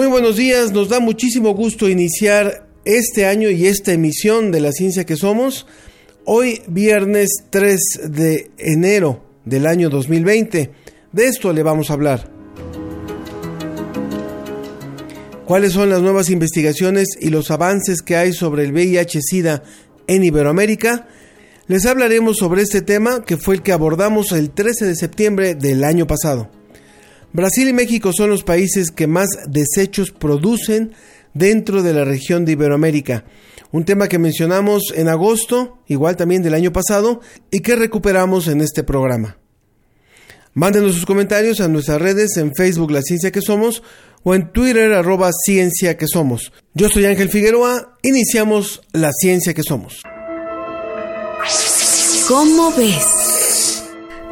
[0.00, 4.72] Muy buenos días, nos da muchísimo gusto iniciar este año y esta emisión de La
[4.72, 5.66] Ciencia que Somos.
[6.24, 10.70] Hoy viernes 3 de enero del año 2020.
[11.12, 12.32] De esto le vamos a hablar.
[15.44, 19.64] ¿Cuáles son las nuevas investigaciones y los avances que hay sobre el VIH-Sida
[20.06, 21.08] en Iberoamérica?
[21.66, 25.84] Les hablaremos sobre este tema que fue el que abordamos el 13 de septiembre del
[25.84, 26.59] año pasado.
[27.32, 30.92] Brasil y México son los países que más desechos producen
[31.32, 33.24] dentro de la región de Iberoamérica.
[33.72, 38.60] Un tema que mencionamos en agosto, igual también del año pasado, y que recuperamos en
[38.60, 39.38] este programa.
[40.54, 43.84] Mándenos sus comentarios a nuestras redes en Facebook La Ciencia que Somos
[44.24, 46.52] o en Twitter arroba Ciencia que Somos.
[46.74, 50.02] Yo soy Ángel Figueroa, iniciamos La Ciencia que Somos.
[52.26, 53.29] ¿Cómo ves?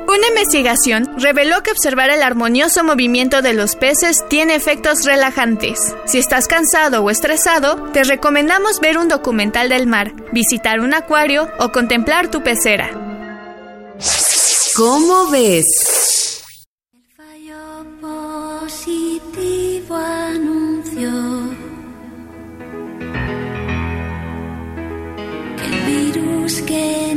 [0.09, 5.95] Una investigación reveló que observar el armonioso movimiento de los peces tiene efectos relajantes.
[6.07, 11.51] Si estás cansado o estresado, te recomendamos ver un documental del mar, visitar un acuario
[11.59, 12.91] o contemplar tu pecera.
[14.75, 16.43] ¿Cómo ves?
[16.95, 21.11] El fallo positivo anunció
[25.59, 27.15] que el virus que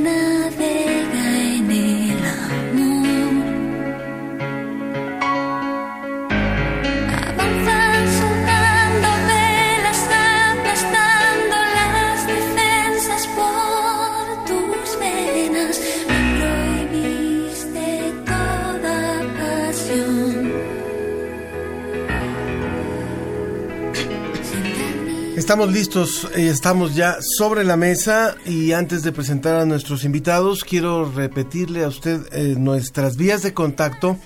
[25.52, 30.64] Estamos listos, eh, estamos ya sobre la mesa y antes de presentar a nuestros invitados,
[30.64, 34.18] quiero repetirle a usted eh, nuestras vías de contacto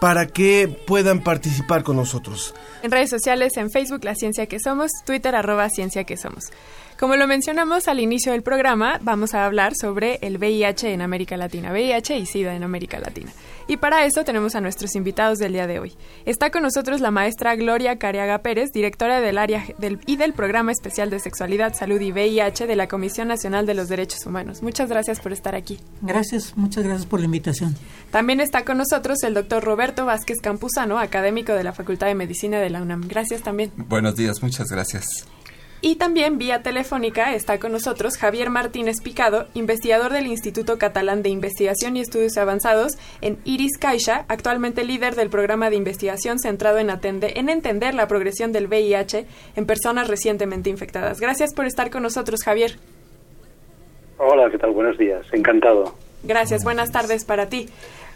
[0.00, 2.54] para que puedan participar con nosotros.
[2.82, 6.44] En redes sociales, en Facebook, La Ciencia que Somos, Twitter, arroba Ciencia que Somos.
[6.98, 11.36] Como lo mencionamos al inicio del programa, vamos a hablar sobre el VIH en América
[11.36, 13.30] Latina, VIH y SIDA en América Latina.
[13.68, 15.92] Y para eso tenemos a nuestros invitados del día de hoy.
[16.24, 20.72] Está con nosotros la maestra Gloria Cariaga Pérez, directora del área del, y del Programa
[20.72, 24.62] Especial de Sexualidad, Salud y VIH de la Comisión Nacional de los Derechos Humanos.
[24.62, 25.78] Muchas gracias por estar aquí.
[26.00, 27.76] Gracias, muchas gracias por la invitación.
[28.10, 32.58] También está con nosotros el doctor Roberto Vázquez Campuzano, académico de la Facultad de Medicina
[32.58, 33.02] de la UNAM.
[33.06, 33.70] Gracias también.
[33.76, 35.26] Buenos días, muchas gracias.
[35.86, 41.28] Y también vía telefónica está con nosotros Javier Martínez Picado, investigador del Instituto Catalán de
[41.28, 46.90] Investigación y Estudios Avanzados en Iris Caixa, actualmente líder del programa de investigación centrado en,
[46.90, 51.20] atender, en entender la progresión del VIH en personas recientemente infectadas.
[51.20, 52.80] Gracias por estar con nosotros, Javier.
[54.18, 54.72] Hola, ¿qué tal?
[54.72, 55.94] Buenos días, encantado.
[56.24, 57.68] Gracias, buenas tardes para ti.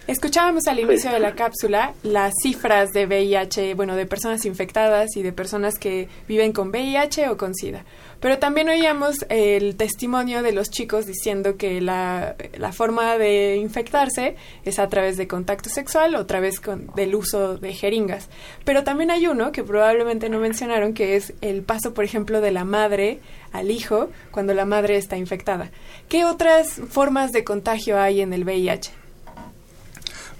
[0.06, 5.22] Escuchábamos al inicio de la cápsula las cifras de VIH, bueno, de personas infectadas y
[5.22, 7.84] de personas que viven con VIH o con SIDA.
[8.18, 14.36] Pero también oíamos el testimonio de los chicos diciendo que la, la forma de infectarse
[14.64, 18.30] es a través de contacto sexual o a través con, del uso de jeringas.
[18.64, 22.50] Pero también hay uno que probablemente no mencionaron, que es el paso, por ejemplo, de
[22.50, 23.20] la madre
[23.52, 25.70] al hijo cuando la madre está infectada.
[26.08, 28.99] ¿Qué otras formas de contagio hay en el VIH?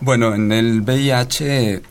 [0.01, 1.83] Bueno, en el VIH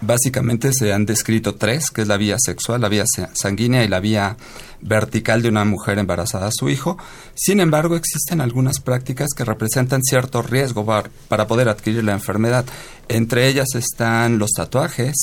[0.00, 4.00] básicamente se han descrito tres, que es la vía sexual, la vía sanguínea y la
[4.00, 4.36] vía
[4.80, 6.98] vertical de una mujer embarazada a su hijo.
[7.34, 10.84] Sin embargo, existen algunas prácticas que representan cierto riesgo
[11.28, 12.64] para poder adquirir la enfermedad.
[13.08, 15.14] Entre ellas están los tatuajes,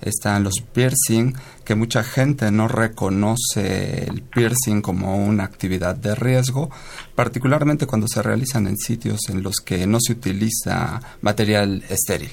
[0.00, 6.70] están los piercing, que mucha gente no reconoce el piercing como una actividad de riesgo,
[7.14, 12.30] particularmente cuando se realizan en sitios en los que no se utiliza material estéril.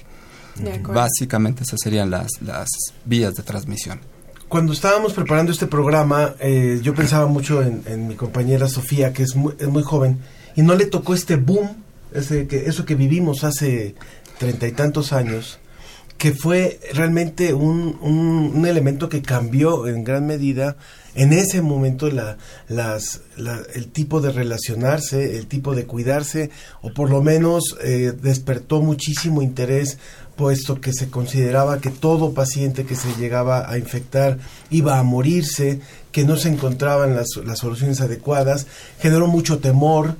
[0.83, 2.67] Básicamente esas serían las, las
[3.05, 3.99] vías de transmisión.
[4.47, 9.23] Cuando estábamos preparando este programa, eh, yo pensaba mucho en, en, mi compañera Sofía, que
[9.23, 10.19] es muy, es muy joven,
[10.57, 11.69] y no le tocó este boom,
[12.13, 13.95] ese que, eso que vivimos hace
[14.37, 15.60] treinta y tantos años,
[16.21, 20.77] que fue realmente un, un, elemento que cambió en gran medida
[21.15, 22.37] en ese momento la,
[22.69, 26.51] las, la, el tipo de relacionarse, el tipo de cuidarse,
[26.83, 29.97] o por lo menos eh, despertó muchísimo interés
[30.35, 34.37] puesto que se consideraba que todo paciente que se llegaba a infectar
[34.69, 35.81] iba a morirse,
[36.11, 38.67] que no se encontraban las, las soluciones adecuadas,
[38.99, 40.17] generó mucho temor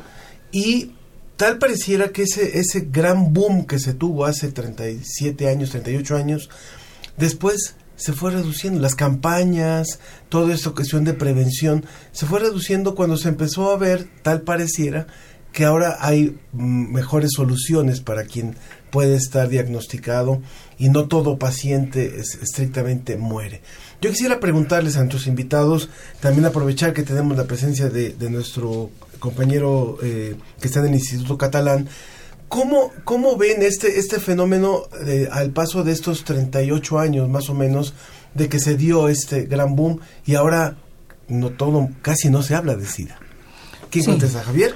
[0.52, 0.94] y
[1.42, 6.52] tal pareciera que ese, ese gran boom que se tuvo hace 37 años, 38 años,
[7.18, 8.80] después se fue reduciendo.
[8.80, 9.98] Las campañas,
[10.30, 15.08] toda esta cuestión de prevención, se fue reduciendo cuando se empezó a ver, tal pareciera,
[15.52, 18.56] que ahora hay mm, mejores soluciones para quien
[18.92, 20.42] puede estar diagnosticado
[20.78, 23.62] y no todo paciente es- estrictamente muere.
[24.02, 25.90] Yo quisiera preguntarles a nuestros invitados,
[26.20, 28.90] también aprovechar que tenemos la presencia de, de nuestro
[29.20, 31.88] compañero eh, que está en el Instituto Catalán,
[32.48, 37.54] ¿cómo, cómo ven este, este fenómeno de- al paso de estos 38 años más o
[37.54, 37.94] menos
[38.34, 40.76] de que se dio este gran boom y ahora
[41.28, 43.20] no todo, casi no se habla de SIDA?
[43.92, 44.10] ¿Quién Sí.
[44.12, 44.76] contesta, Javier?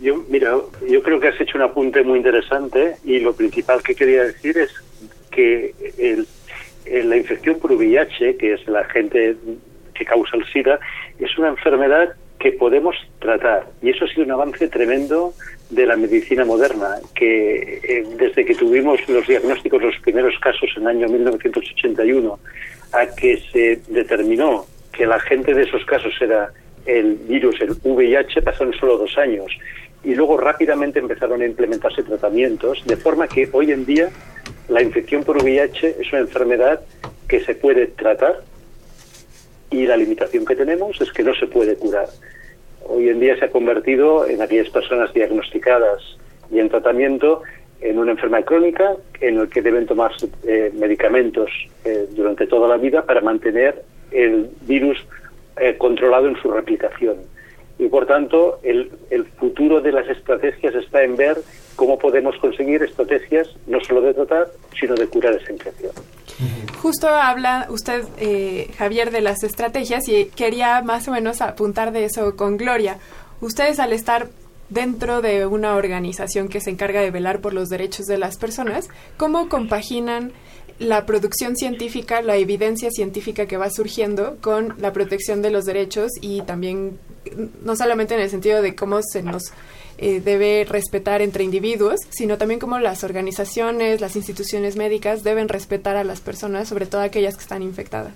[0.00, 0.56] Yo, mira,
[0.88, 4.56] yo creo que has hecho un apunte muy interesante y lo principal que quería decir
[4.56, 4.70] es
[5.30, 6.26] que el-
[7.08, 9.36] la infección por VIH, que es el agente
[9.94, 10.80] que causa el SIDA,
[11.18, 15.34] es una enfermedad que podemos tratar y eso ha sido un avance tremendo
[15.68, 20.82] de la medicina moderna, que eh, desde que tuvimos los diagnósticos, los primeros casos en
[20.84, 22.38] el año 1981,
[22.92, 26.50] a que se determinó que el agente de esos casos era
[26.86, 29.52] el virus, el VIH, pasaron solo dos años.
[30.02, 34.08] Y luego rápidamente empezaron a implementarse tratamientos, de forma que hoy en día
[34.68, 36.80] la infección por VIH es una enfermedad
[37.28, 38.40] que se puede tratar
[39.70, 42.08] y la limitación que tenemos es que no se puede curar.
[42.84, 46.02] Hoy en día se ha convertido en aquellas personas diagnosticadas
[46.50, 47.42] y en tratamiento
[47.80, 51.50] en una enfermedad crónica en el que deben tomarse eh, medicamentos
[51.84, 54.98] eh, durante toda la vida para mantener el virus
[55.56, 57.16] eh, controlado en su replicación.
[57.80, 61.38] Y por tanto, el, el futuro de las estrategias está en ver
[61.76, 64.48] cómo podemos conseguir estrategias no solo de tratar,
[64.78, 65.92] sino de curar esa infección.
[66.82, 72.04] Justo habla usted, eh, Javier, de las estrategias y quería más o menos apuntar de
[72.04, 72.98] eso con Gloria.
[73.40, 74.28] Ustedes al estar
[74.68, 78.90] dentro de una organización que se encarga de velar por los derechos de las personas,
[79.16, 80.32] ¿cómo compaginan
[80.80, 86.10] la producción científica, la evidencia científica que va surgiendo con la protección de los derechos
[86.20, 86.98] y también
[87.62, 89.42] no solamente en el sentido de cómo se nos
[89.98, 95.96] eh, debe respetar entre individuos, sino también cómo las organizaciones, las instituciones médicas deben respetar
[95.96, 98.14] a las personas, sobre todo aquellas que están infectadas.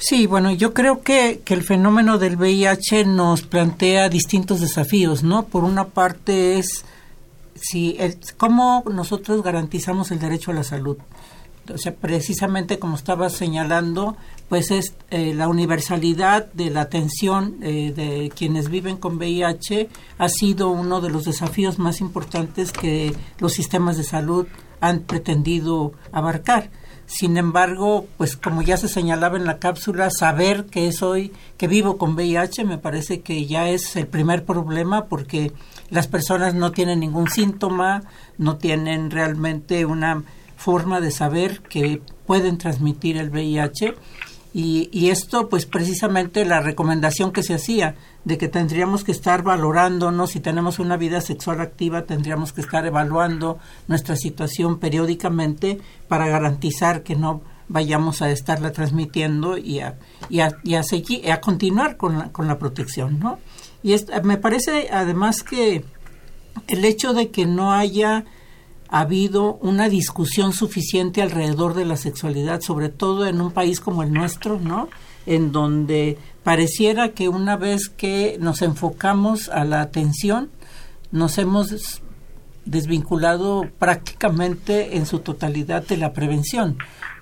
[0.00, 5.46] Sí, bueno, yo creo que, que el fenómeno del VIH nos plantea distintos desafíos, ¿no?
[5.46, 6.84] Por una parte es
[7.54, 10.96] si el- cómo nosotros garantizamos el derecho a la salud.
[11.72, 14.16] O sea, precisamente como estaba señalando,
[14.48, 19.88] pues es eh, la universalidad de la atención eh, de quienes viven con VIH
[20.18, 24.46] ha sido uno de los desafíos más importantes que los sistemas de salud
[24.80, 26.70] han pretendido abarcar.
[27.08, 31.96] Sin embargo, pues como ya se señalaba en la cápsula, saber que soy, que vivo
[31.96, 35.52] con VIH, me parece que ya es el primer problema porque
[35.88, 38.02] las personas no tienen ningún síntoma,
[38.36, 40.22] no tienen realmente una
[40.58, 43.94] forma de saber que pueden transmitir el VIH
[44.52, 47.94] y, esto pues precisamente la recomendación que se hacía
[48.24, 52.84] de que tendríamos que estar valorándonos si tenemos una vida sexual activa tendríamos que estar
[52.84, 55.78] evaluando nuestra situación periódicamente
[56.08, 59.96] para garantizar que no vayamos a estarla transmitiendo y a,
[60.28, 63.38] y a, y a seguir, a continuar con la, con la protección, ¿no?
[63.82, 63.94] Y
[64.24, 65.84] me parece además que
[66.66, 68.24] el hecho de que no haya
[68.88, 74.12] habido una discusión suficiente alrededor de la sexualidad, sobre todo en un país como el
[74.12, 74.88] nuestro, ¿no?
[75.26, 80.50] En donde pareciera que una vez que nos enfocamos a la atención,
[81.10, 82.00] nos hemos
[82.64, 86.78] desvinculado prácticamente en su totalidad de la prevención,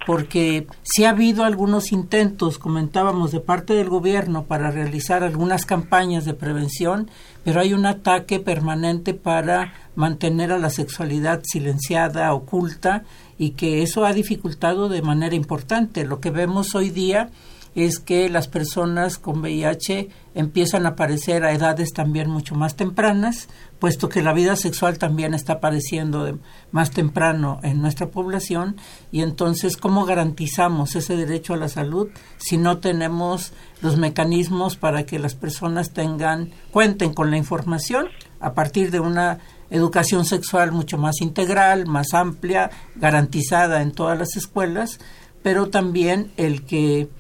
[0.07, 6.25] porque sí ha habido algunos intentos, comentábamos, de parte del gobierno para realizar algunas campañas
[6.25, 7.11] de prevención,
[7.47, 13.05] pero hay un ataque permanente para mantener a la sexualidad silenciada, oculta,
[13.39, 16.05] y que eso ha dificultado de manera importante.
[16.05, 17.31] Lo que vemos hoy día
[17.77, 23.49] es que las personas con VIH empiezan a aparecer a edades también mucho más tempranas,
[23.79, 26.39] puesto que la vida sexual también está apareciendo
[26.71, 28.77] más temprano en nuestra población.
[29.13, 33.53] Y entonces cómo garantizamos ese derecho a la salud si no tenemos
[33.83, 38.07] los mecanismos para que las personas tengan cuenten con la información
[38.41, 44.35] a partir de una educación sexual mucho más integral, más amplia, garantizada en todas las
[44.35, 44.99] escuelas,
[45.43, 47.11] pero también el que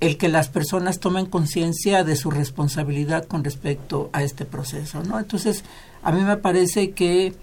[0.00, 5.18] el que las personas tomen conciencia de su responsabilidad con respecto a este proceso, ¿no?
[5.18, 5.64] Entonces,
[6.02, 7.34] a mí me parece que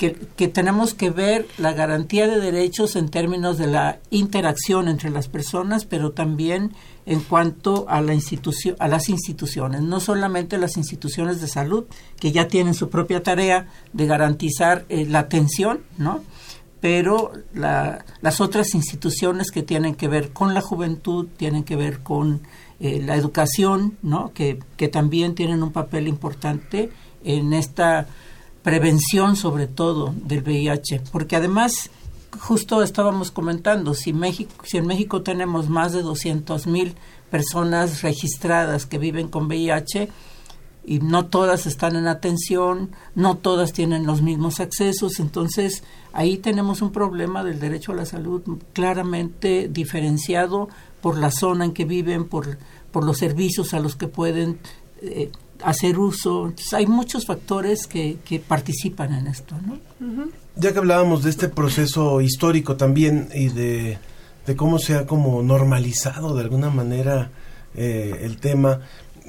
[0.00, 5.10] que, que tenemos que ver la garantía de derechos en términos de la interacción entre
[5.10, 6.72] las personas, pero también
[7.04, 11.84] en cuanto a la institución, a las instituciones, no solamente las instituciones de salud
[12.18, 16.22] que ya tienen su propia tarea de garantizar eh, la atención, ¿no?
[16.80, 22.00] Pero la- las otras instituciones que tienen que ver con la juventud, tienen que ver
[22.00, 22.40] con
[22.82, 24.32] eh, la educación, ¿no?
[24.32, 26.90] Que, que también tienen un papel importante
[27.24, 28.06] en esta
[28.62, 31.90] prevención sobre todo del VIH, porque además
[32.38, 36.94] justo estábamos comentando, si México, si en México tenemos más de 200 mil
[37.30, 40.08] personas registradas que viven con VIH
[40.84, 46.82] y no todas están en atención, no todas tienen los mismos accesos, entonces ahí tenemos
[46.82, 50.68] un problema del derecho a la salud claramente diferenciado
[51.00, 52.58] por la zona en que viven, por,
[52.92, 54.58] por los servicios a los que pueden
[55.02, 55.30] eh,
[55.62, 56.46] hacer uso.
[56.46, 59.78] Entonces, hay muchos factores que, que participan en esto, ¿no?
[60.56, 63.98] Ya que hablábamos de este proceso histórico también y de,
[64.46, 67.30] de cómo se ha como normalizado de alguna manera
[67.74, 68.80] eh, el tema,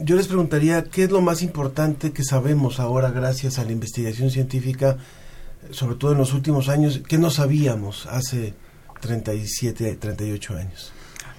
[0.04, 4.32] yo les preguntaría qué es lo más importante que sabemos ahora gracias a la investigación
[4.32, 4.98] científica,
[5.72, 8.54] sobre todo en los últimos años, que no sabíamos hace
[9.02, 10.92] 37, 38 años.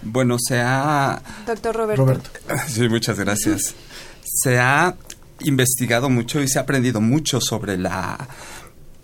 [0.03, 2.03] Bueno, se ha Doctor Roberto.
[2.03, 2.31] Roberto.
[2.69, 3.75] Sí, muchas gracias.
[4.25, 4.97] Se ha
[5.41, 8.29] investigado mucho y se ha aprendido mucho sobre la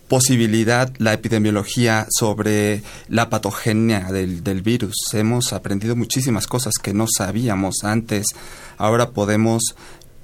[0.09, 4.97] posibilidad, la epidemiología, sobre la patogenia del, del virus.
[5.12, 8.27] Hemos aprendido muchísimas cosas que no sabíamos antes.
[8.79, 9.75] Ahora podemos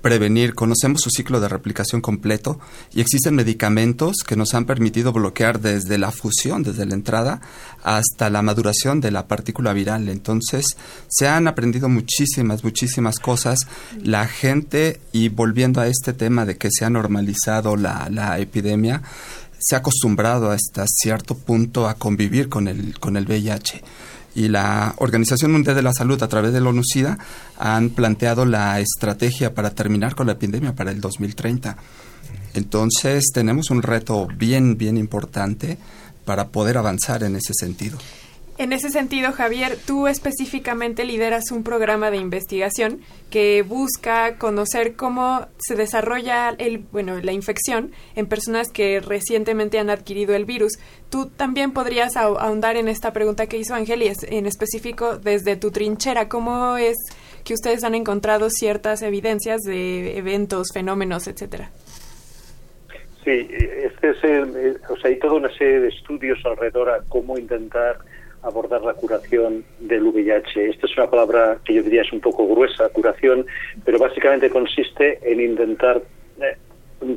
[0.04, 2.60] prevenir, conocemos su ciclo de replicación completo
[2.92, 7.40] y existen medicamentos que nos han permitido bloquear desde la fusión, desde la entrada,
[7.82, 10.10] hasta la maduración de la partícula viral.
[10.10, 10.66] Entonces,
[11.08, 13.60] se han aprendido muchísimas, muchísimas cosas.
[13.98, 19.00] La gente, y volviendo a este tema de que se ha normalizado la, la epidemia,
[19.64, 23.82] se ha acostumbrado hasta cierto punto a convivir con el, con el VIH
[24.34, 27.16] y la Organización Mundial de la Salud a través de la ONU-SIDA
[27.58, 31.76] han planteado la estrategia para terminar con la epidemia para el 2030.
[32.52, 35.78] Entonces tenemos un reto bien, bien importante
[36.26, 37.96] para poder avanzar en ese sentido.
[38.56, 45.48] En ese sentido, Javier, tú específicamente lideras un programa de investigación que busca conocer cómo
[45.58, 50.78] se desarrolla el, bueno, la infección en personas que recientemente han adquirido el virus.
[51.10, 55.16] Tú también podrías ahon- ahondar en esta pregunta que hizo Ángel y es- en específico
[55.16, 56.96] desde tu trinchera, ¿cómo es
[57.42, 61.72] que ustedes han encontrado ciertas evidencias de eventos, fenómenos, etcétera?
[63.24, 67.00] Sí, este es el, eh, o sea, hay toda una serie de estudios alrededor a
[67.08, 67.98] cómo intentar
[68.44, 70.70] abordar la curación del VIH.
[70.70, 73.46] Esta es una palabra que yo diría es un poco gruesa, curación,
[73.84, 76.02] pero básicamente consiste en intentar
[76.40, 76.56] eh,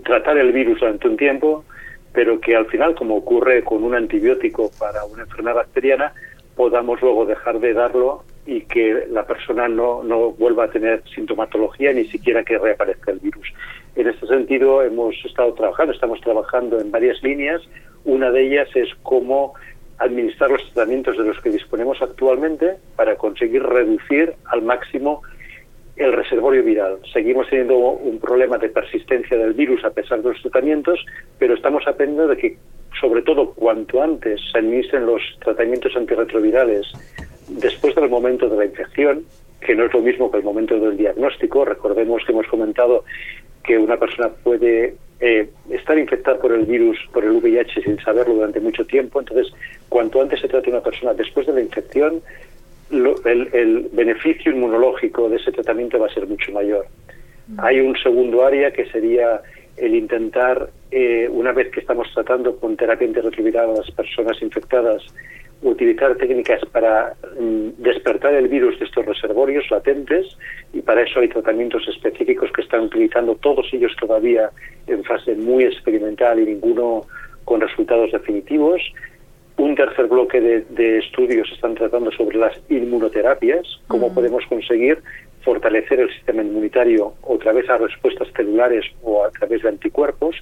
[0.04, 1.66] tratar el virus durante un tiempo,
[2.14, 6.14] pero que al final, como ocurre con un antibiótico para una enfermedad bacteriana,
[6.56, 11.92] podamos luego dejar de darlo y que la persona no, no vuelva a tener sintomatología
[11.92, 13.54] ni siquiera que reaparezca el virus.
[13.96, 17.62] En este sentido, hemos estado trabajando, estamos trabajando en varias líneas.
[18.06, 19.54] Una de ellas es cómo
[20.00, 25.22] administrar los tratamientos de los que disponemos actualmente para conseguir reducir al máximo
[25.96, 27.00] el reservorio viral.
[27.12, 31.04] Seguimos teniendo un problema de persistencia del virus a pesar de los tratamientos,
[31.40, 32.58] pero estamos aprendiendo de que,
[33.00, 36.86] sobre todo, cuanto antes se administren los tratamientos antirretrovirales
[37.48, 39.24] después del momento de la infección,
[39.60, 41.66] que no es lo mismo que el momento del diagnóstico.
[41.66, 43.04] Recordemos que hemos comentado
[43.64, 48.36] que una persona puede eh, estar infectada por el virus, por el VIH, sin saberlo
[48.36, 49.20] durante mucho tiempo.
[49.20, 49.52] Entonces,
[49.90, 52.22] cuanto antes se trate una persona después de la infección,
[52.92, 56.86] lo- el, el beneficio inmunológico de ese tratamiento va a ser mucho mayor.
[57.60, 59.42] Hay un segundo área que sería
[59.78, 65.02] el intentar, eh, una vez que estamos tratando con terapia antirretroviral a las personas infectadas,
[65.62, 70.38] utilizar técnicas para mm, despertar el virus de estos reservorios latentes
[70.74, 74.52] y para eso hay tratamientos específicos que están utilizando todos ellos todavía
[74.86, 77.06] en fase muy experimental y ninguno
[77.46, 78.82] con resultados definitivos.
[79.58, 85.00] Un tercer bloque de, de estudios están tratando sobre las inmunoterapias, cómo podemos conseguir
[85.48, 90.36] fortalecer el sistema inmunitario o a través de respuestas celulares o a través de anticuerpos.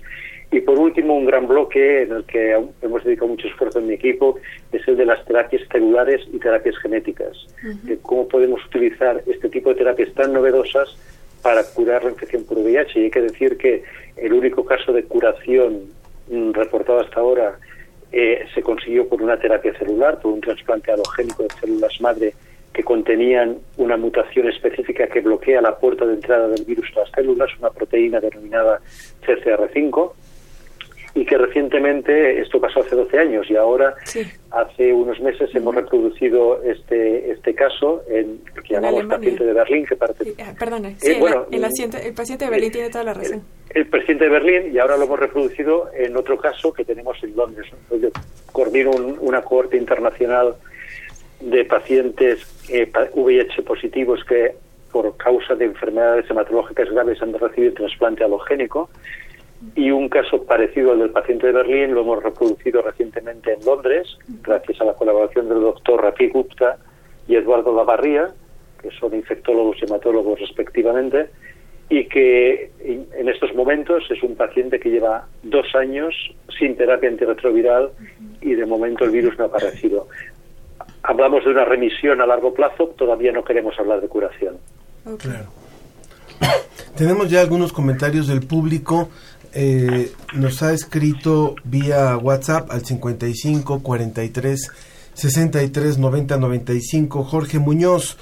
[0.51, 3.95] Y por último, un gran bloque en el que hemos dedicado mucho esfuerzo en mi
[3.95, 4.37] equipo
[4.71, 7.47] es el de las terapias celulares y terapias genéticas.
[7.83, 10.95] De cómo podemos utilizar este tipo de terapias tan novedosas
[11.41, 12.99] para curar la infección por VIH.
[12.99, 13.83] Y hay que decir que
[14.17, 15.89] el único caso de curación
[16.29, 17.57] mm, reportado hasta ahora
[18.11, 22.33] eh, se consiguió por una terapia celular, por un trasplante alogénico de células madre
[22.75, 27.11] que contenían una mutación específica que bloquea la puerta de entrada del virus a las
[27.11, 28.81] células, una proteína denominada
[29.25, 30.11] CCR5.
[31.17, 34.21] Y que recientemente, esto pasó hace 12 años y ahora Sí.
[34.51, 39.17] hace unos meses hemos reproducido este este caso en que llamamos Alemania.
[39.17, 42.45] paciente de Berlín que parte Ah, Perdona, sí, Eh, el- bueno, el, asiente- el paciente
[42.45, 43.41] de Berlín tiene toda la razón.
[43.69, 47.35] el presidente de Berlín y ahora lo hemos reproducido en otro caso que tenemos en
[47.35, 47.65] Londres.
[47.91, 48.09] Yo
[48.51, 50.55] coordino un- una cohorte internacional
[51.39, 54.53] de pacientes eh, VIH positivos que
[54.91, 58.89] por causa de enfermedades hematológicas graves han de recibir trasplante halogénico
[59.75, 64.17] y un caso parecido al del paciente de Berlín lo hemos reproducido recientemente en Londres
[64.43, 66.77] gracias a la colaboración del doctor Rafi Gupta
[67.27, 68.29] y Eduardo Lavarría
[68.81, 71.29] que son infectólogos y hematólogos respectivamente
[71.89, 76.15] y que en estos momentos es un paciente que lleva dos años
[76.57, 77.91] sin terapia antirretroviral
[78.41, 80.07] y de momento el virus no ha aparecido.
[81.03, 84.57] Hablamos de una remisión a largo plazo, todavía no queremos hablar de curación.
[85.19, 85.45] Claro.
[86.97, 89.09] Tenemos ya algunos comentarios del público.
[89.57, 94.69] Eh, nos ha escrito vía WhatsApp al 55 43
[95.13, 98.17] 63 90 95 Jorge Muñoz.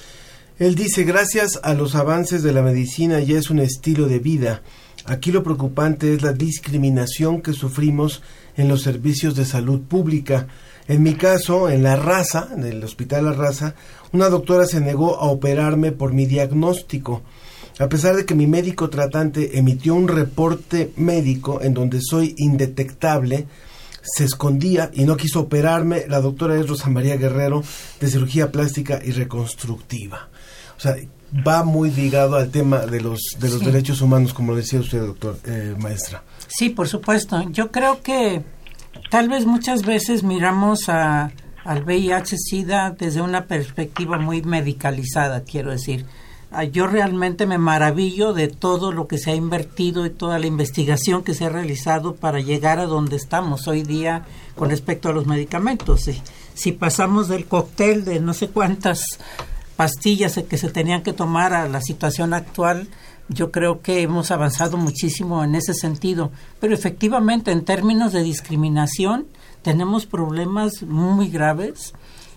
[0.60, 4.62] Él dice, gracias a los avances de la medicina ya es un estilo de vida.
[5.06, 8.22] Aquí lo preocupante es la discriminación que sufrimos
[8.56, 10.48] en los servicios de salud pública.
[10.88, 13.74] En mi caso, en La Raza, en el Hospital La Raza,
[14.12, 17.24] una doctora se negó a operarme por mi diagnóstico.
[17.80, 23.48] A pesar de que mi médico tratante emitió un reporte médico en donde soy indetectable,
[24.04, 26.06] se escondía y no quiso operarme.
[26.08, 27.64] La doctora es Rosa María Guerrero,
[28.00, 30.30] de cirugía plástica y reconstructiva.
[30.78, 30.96] O sea,
[31.48, 33.66] va muy ligado al tema de los, de los Sí.
[33.66, 36.24] derechos humanos, como decía usted, doctor, eh, maestra.
[36.48, 37.42] Sí, por supuesto.
[37.50, 38.44] Yo creo que
[39.10, 41.32] tal vez muchas veces miramos a,
[41.64, 46.06] al VIH-Sida desde una perspectiva muy medicalizada, quiero decir.
[46.56, 50.46] Ah, Yo realmente me maravillo de todo lo que se ha invertido y toda la
[50.46, 55.14] investigación que se ha realizado para llegar a donde estamos hoy día con respecto a
[55.14, 56.02] los medicamentos.
[56.02, 56.22] Si,
[56.54, 59.02] si pasamos del cóctel de no sé cuántas
[59.76, 62.88] pastillas que se tenían que tomar a la situación actual,
[63.30, 66.32] yo creo que hemos avanzado muchísimo en ese sentido.
[66.60, 69.26] Pero efectivamente, en términos de discriminación,
[69.64, 71.96] tenemos problemas muy graves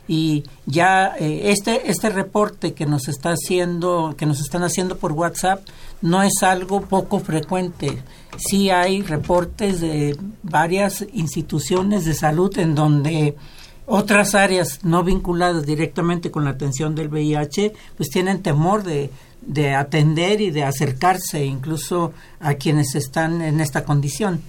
[0.08, 5.12] y ya eh, este este reporte que nos está haciendo que nos están haciendo por
[5.12, 5.66] WhatsApp
[6.02, 8.02] no es algo poco frecuente.
[8.36, 13.36] Sí hay reportes de varias instituciones de salud en donde
[13.86, 19.10] otras áreas no vinculadas directamente con la atención del VIH pues tienen temor de
[19.46, 24.42] de atender y de acercarse incluso a quienes están en esta condición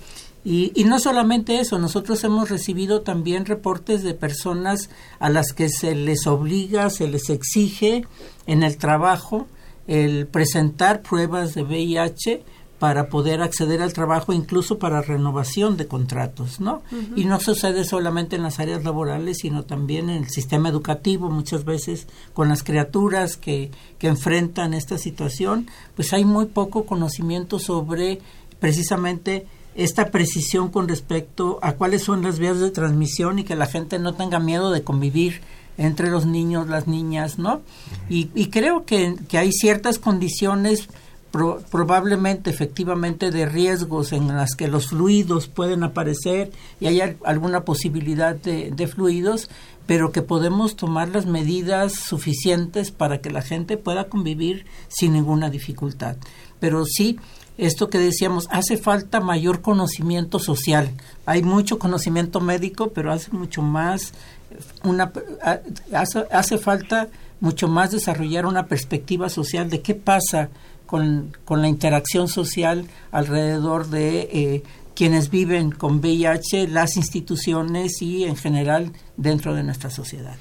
[0.43, 5.67] y, y, no solamente eso, nosotros hemos recibido también reportes de personas a las que
[5.69, 8.05] se les obliga, se les exige
[8.45, 9.47] en el trabajo
[9.87, 12.43] el presentar pruebas de VIH
[12.79, 16.83] para poder acceder al trabajo, incluso para renovación de contratos, ¿no?
[17.15, 21.65] Y no sucede solamente en las áreas laborales, sino también en el sistema educativo, muchas
[21.65, 28.19] veces con las criaturas que, que enfrentan esta situación, pues hay muy poco conocimiento sobre
[28.59, 33.67] precisamente esta precisión con respecto a cuáles son las vías de transmisión y que la
[33.67, 35.41] gente no tenga miedo de convivir
[35.77, 37.61] entre los niños, las niñas, ¿no?
[38.09, 40.89] Y, creo que, que, hay ciertas condiciones
[41.29, 47.63] pro, probablemente, efectivamente, de riesgos en las que los fluidos pueden aparecer y hay alguna
[47.63, 49.51] posibilidad de, de fluidos,
[49.85, 55.51] pero que podemos tomar las medidas suficientes para que la gente pueda convivir sin ninguna
[55.51, 56.17] dificultad.
[56.59, 57.19] Pero sí,
[57.57, 60.91] esto que decíamos, hace falta mayor conocimiento social.
[61.25, 64.13] Hay mucho conocimiento médico, pero hace mucho más
[64.83, 65.11] una
[65.91, 70.49] hace, hace falta mucho más desarrollar una perspectiva social de qué pasa
[70.85, 74.63] con, con la interacción social alrededor de eh,
[74.95, 80.37] quienes viven con VIH, las instituciones y en general dentro de nuestra sociedad.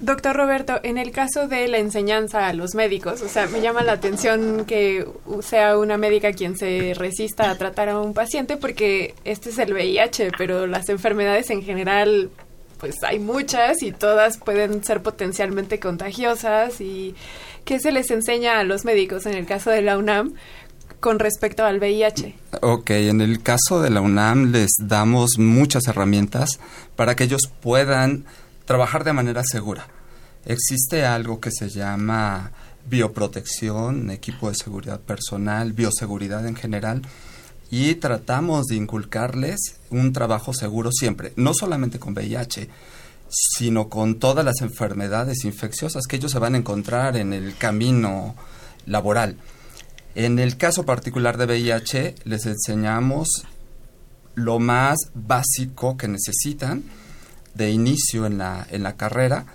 [0.00, 3.82] Doctor Roberto, en el caso de la enseñanza a los médicos, o sea, me llama
[3.82, 5.06] la atención que
[5.42, 9.74] sea una médica quien se resista a tratar a un paciente porque este es el
[9.74, 12.30] VIH, pero las enfermedades en general,
[12.78, 17.14] pues hay muchas y todas pueden ser potencialmente contagiosas y
[17.66, 20.32] ¿qué se les enseña a los médicos en el caso de la UNAM
[21.00, 22.34] con respecto al VIH?
[22.62, 26.58] Ok, en el caso de la UNAM les damos muchas herramientas
[26.96, 28.24] para que ellos puedan
[28.70, 29.88] trabajar de manera segura.
[30.44, 32.52] Existe algo que se llama
[32.86, 37.02] bioprotección, equipo de seguridad personal, bioseguridad en general,
[37.68, 39.58] y tratamos de inculcarles
[39.90, 42.70] un trabajo seguro siempre, no solamente con VIH,
[43.28, 48.36] sino con todas las enfermedades infecciosas que ellos se van a encontrar en el camino
[48.86, 49.36] laboral.
[50.14, 53.46] En el caso particular de VIH, les enseñamos
[54.36, 56.84] lo más básico que necesitan
[57.54, 59.46] de inicio en la, en la carrera,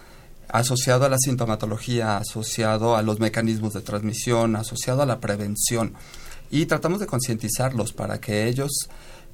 [0.50, 5.94] asociado a la sintomatología, asociado a los mecanismos de transmisión, asociado a la prevención.
[6.52, 8.72] Y tratamos de concientizarlos para que ellos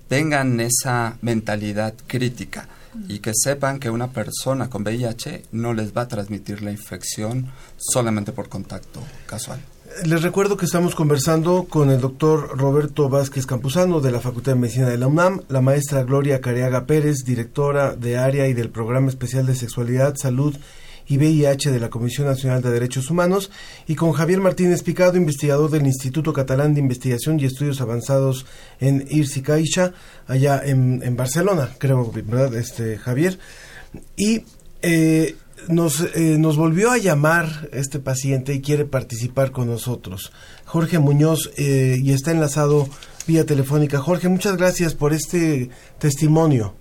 [0.07, 2.67] tengan esa mentalidad crítica
[3.07, 7.49] y que sepan que una persona con VIH no les va a transmitir la infección
[7.77, 9.61] solamente por contacto casual.
[10.05, 14.59] Les recuerdo que estamos conversando con el doctor Roberto Vázquez Campuzano de la Facultad de
[14.59, 19.09] Medicina de la UNAM, la maestra Gloria Careaga Pérez, directora de área y del Programa
[19.09, 20.55] Especial de Sexualidad, Salud
[21.07, 23.51] y VIH de la Comisión Nacional de Derechos Humanos,
[23.85, 28.45] y con Javier Martínez Picado, investigador del Instituto Catalán de Investigación y Estudios Avanzados
[28.79, 29.43] en Irsi
[30.27, 33.37] allá en, en Barcelona, creo, ¿verdad, este, Javier?
[34.15, 34.45] Y
[34.81, 35.35] eh,
[35.67, 40.31] nos, eh, nos volvió a llamar este paciente y quiere participar con nosotros.
[40.65, 42.87] Jorge Muñoz, eh, y está enlazado
[43.27, 43.99] vía telefónica.
[43.99, 45.69] Jorge, muchas gracias por este
[45.99, 46.73] testimonio.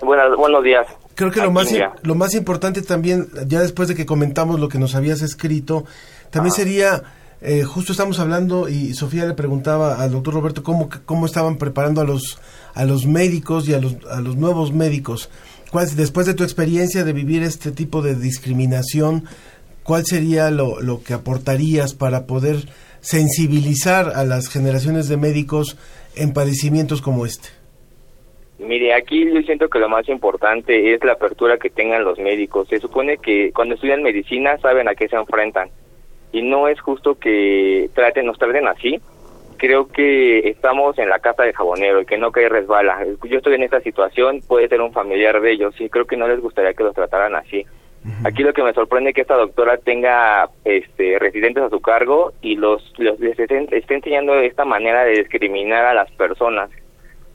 [0.00, 0.86] Buenas, buenos días.
[1.14, 1.68] Creo que lo más,
[2.02, 5.84] lo más importante también, ya después de que comentamos lo que nos habías escrito,
[6.30, 7.02] también sería,
[7.42, 12.00] eh, justo estamos hablando y Sofía le preguntaba al doctor Roberto cómo, cómo estaban preparando
[12.00, 12.38] a los,
[12.74, 15.28] a los médicos y a los, a los nuevos médicos.
[15.72, 19.24] ¿Cuál, después de tu experiencia de vivir este tipo de discriminación,
[19.82, 22.56] ¿cuál sería lo, lo que aportarías para poder
[23.00, 25.78] sensibilizar a las generaciones de médicos
[26.14, 27.48] en padecimientos como este?
[28.58, 32.68] Mire, aquí yo siento que lo más importante es la apertura que tengan los médicos.
[32.68, 35.70] Se supone que cuando estudian medicina saben a qué se enfrentan
[36.32, 39.00] y no es justo que traten, nos traten así.
[39.62, 43.06] Creo que estamos en la casa de jabonero y que no cae resbala.
[43.22, 46.26] Yo estoy en esta situación, puede ser un familiar de ellos y creo que no
[46.26, 47.64] les gustaría que los trataran así.
[48.24, 52.32] Aquí lo que me sorprende es que esta doctora tenga este, residentes a su cargo
[52.42, 56.68] y los, los les esté, enseñando esta manera de discriminar a las personas.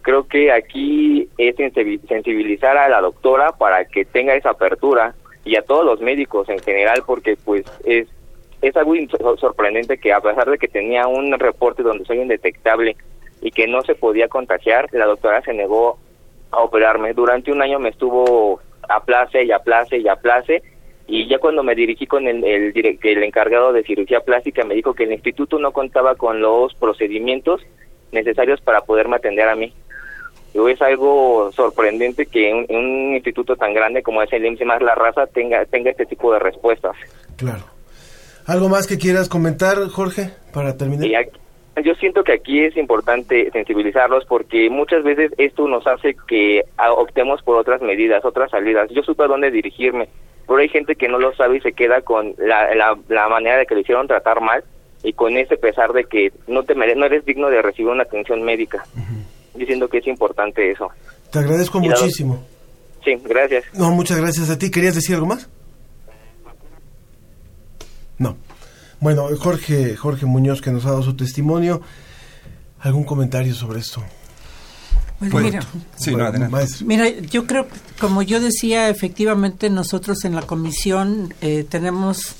[0.01, 5.55] Creo que aquí es sensibi- sensibilizar a la doctora para que tenga esa apertura y
[5.55, 8.09] a todos los médicos en general porque pues es
[8.61, 8.93] es algo
[9.37, 12.95] sorprendente que a pesar de que tenía un reporte donde soy indetectable
[13.41, 15.99] y que no se podía contagiar, la doctora se negó
[16.51, 17.13] a operarme.
[17.13, 20.63] Durante un año me estuvo aplace y aplace y aplace
[21.07, 24.93] y ya cuando me dirigí con el, el, el encargado de cirugía plástica me dijo
[24.93, 27.61] que el instituto no contaba con los procedimientos
[28.11, 29.73] necesarios para poderme atender a mí.
[30.53, 34.95] Es algo sorprendente que un, un instituto tan grande como es el IMSS más la
[34.95, 36.95] raza tenga, tenga este tipo de respuestas.
[37.35, 37.76] Claro.
[38.47, 41.05] ¿Algo más que quieras comentar, Jorge, para terminar?
[41.15, 41.37] Aquí-
[41.85, 46.91] yo siento que aquí es importante sensibilizarlos porque muchas veces esto nos hace que ah,
[46.91, 48.89] optemos por otras medidas, otras salidas.
[48.89, 50.07] Yo supe a dónde dirigirme,
[50.47, 53.57] pero hay gente que no lo sabe y se queda con la, la, la manera
[53.57, 54.63] de que le hicieron tratar mal
[55.03, 58.41] y con ese pesar de que no te no eres digno de recibir una atención
[58.41, 58.83] médica.
[59.53, 60.89] Diciendo que es importante eso.
[61.31, 62.43] Te agradezco Y muchísimo.
[63.03, 63.65] Sí, gracias.
[63.73, 64.71] No, muchas gracias a ti.
[64.71, 65.47] ¿Querías decir algo más?
[68.17, 68.37] No.
[68.99, 71.81] Bueno, Jorge, Jorge Muñoz, que nos ha dado su testimonio.
[72.79, 74.03] ¿Algún comentario sobre esto?
[75.19, 75.61] Pues Pues, mira,
[75.97, 76.11] sí.
[76.85, 77.67] Mira, yo creo,
[77.99, 82.35] como yo decía, efectivamente nosotros en la comisión eh, tenemos,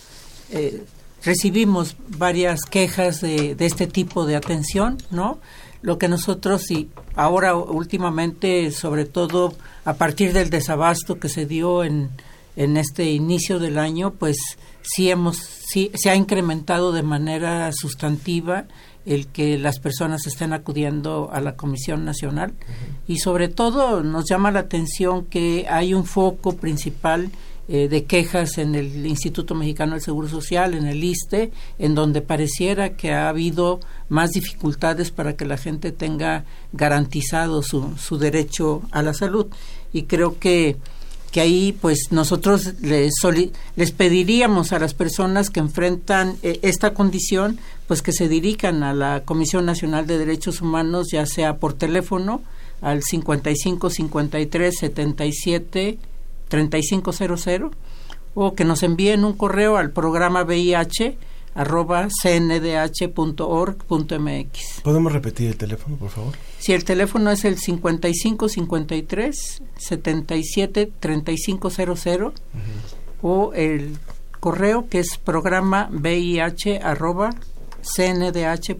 [0.51, 0.83] eh,
[1.23, 5.39] recibimos varias quejas de, de este tipo de atención, ¿no?
[5.81, 11.83] Lo que nosotros y ahora últimamente, sobre todo a partir del desabasto que se dio
[11.83, 12.11] en,
[12.55, 14.37] en este inicio del año, pues
[14.81, 18.65] sí hemos, sí se ha incrementado de manera sustantiva
[19.05, 22.53] el que las personas estén acudiendo a la Comisión Nacional
[23.07, 27.31] y sobre todo nos llama la atención que hay un foco principal
[27.69, 32.21] eh, de quejas en el Instituto Mexicano del Seguro Social, en el ISTE, en donde
[32.21, 38.83] pareciera que ha habido más dificultades para que la gente tenga garantizado su, su derecho
[38.91, 39.47] a la salud.
[39.91, 40.77] Y creo que
[41.31, 43.13] que ahí pues nosotros les,
[43.75, 48.93] les pediríamos a las personas que enfrentan eh, esta condición pues que se dirijan a
[48.93, 52.41] la Comisión Nacional de Derechos Humanos ya sea por teléfono
[52.81, 55.97] al 55 53 77
[56.47, 57.71] 3500
[58.35, 61.17] o que nos envíen un correo al programa VIH
[61.55, 63.11] arroba cndh.org.mx.
[64.83, 66.33] ¿Podemos repetir el teléfono, por favor?
[66.59, 72.33] Si el teléfono es el 55 53 77 3500
[73.21, 73.97] o el
[74.39, 77.29] correo que es programa VIH arroba
[77.81, 78.77] cndh.org.mx.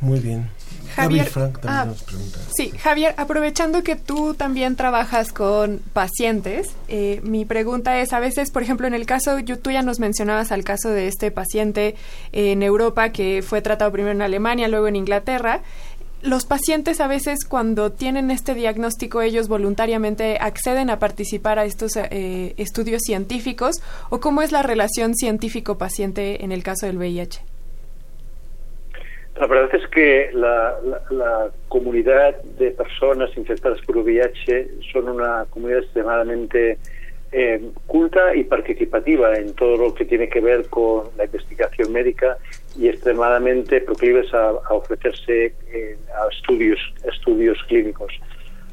[0.00, 0.48] Muy bien.
[1.02, 2.38] Javier, Frank también ah, nos pregunta.
[2.54, 8.50] Sí, Javier, aprovechando que tú también trabajas con pacientes, eh, mi pregunta es, a veces,
[8.50, 11.94] por ejemplo, en el caso, yo, tú ya nos mencionabas al caso de este paciente
[12.32, 15.62] en Europa que fue tratado primero en Alemania, luego en Inglaterra,
[16.22, 21.92] los pacientes a veces cuando tienen este diagnóstico ellos voluntariamente acceden a participar a estos
[21.96, 23.76] eh, estudios científicos
[24.10, 27.47] o cómo es la relación científico-paciente en el caso del VIH.
[29.38, 35.44] La verdad es que la, la, la, comunidad de personas infectadas por VIH son una
[35.50, 36.78] comunidad extremadamente
[37.30, 42.38] eh, culta y participativa en todo lo que tiene que ver con la investigación médica
[42.76, 48.12] y extremadamente proclives a, ofrecerse eh, a estudios, estudios clínicos.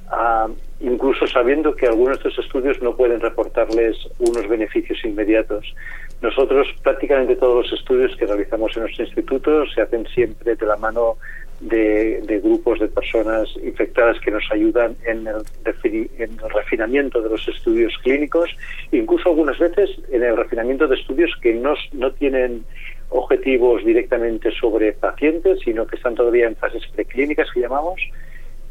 [0.09, 0.47] Ah,
[0.79, 5.75] incluso sabiendo que algunos de estos estudios no pueden reportarles unos beneficios inmediatos.
[6.21, 10.77] Nosotros prácticamente todos los estudios que realizamos en nuestro instituto se hacen siempre de la
[10.77, 11.17] mano
[11.59, 15.43] de, grupos de personas infectadas que nos ayudan en el,
[15.83, 18.49] en el, refinamiento de los estudios clínicos,
[18.91, 22.65] incluso algunas veces en el refinamiento de estudios que no, no tienen
[23.09, 28.01] objetivos directamente sobre pacientes, sino que están todavía en fases preclínicas que llamamos,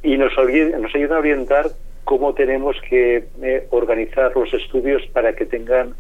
[0.02, 1.70] y nos, nos ayudan a orientar
[2.04, 5.94] cómo tenemos que eh, organizar los estudios para que tengan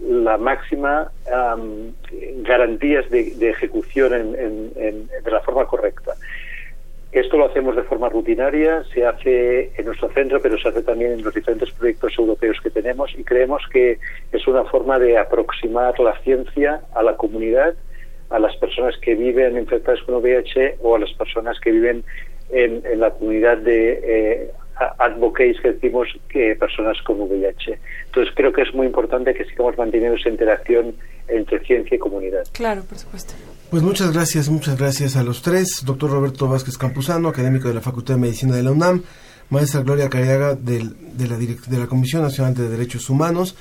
[0.00, 1.92] la máxima um,
[2.42, 6.14] garantías de, ejecución en, en, de la forma correcta.
[7.12, 11.12] Esto lo hacemos de forma rutinaria, se hace en nuestro centro, pero se hace también
[11.12, 13.98] en los diferentes proyectos europeos que tenemos y creemos que
[14.32, 17.74] es una forma de aproximar la ciencia a la comunidad,
[18.28, 22.04] a las personas que viven infectadas con VIH o a las personas que viven
[22.50, 24.50] en, en la comunidad de eh,
[24.98, 27.78] advocates que decimos que personas con VIH.
[28.06, 30.94] Entonces creo que es muy importante que sigamos manteniendo esa interacción
[31.28, 32.44] entre ciencia y comunidad.
[32.52, 33.34] Claro, por supuesto.
[33.70, 35.82] Pues muchas gracias, muchas gracias a los tres.
[35.84, 39.02] Doctor Roberto Vázquez Campuzano, académico de la Facultad de Medicina de la UNAM,
[39.50, 43.56] maestra Gloria Cariaga del, de, la de la Comisión Nacional de Derechos Humanos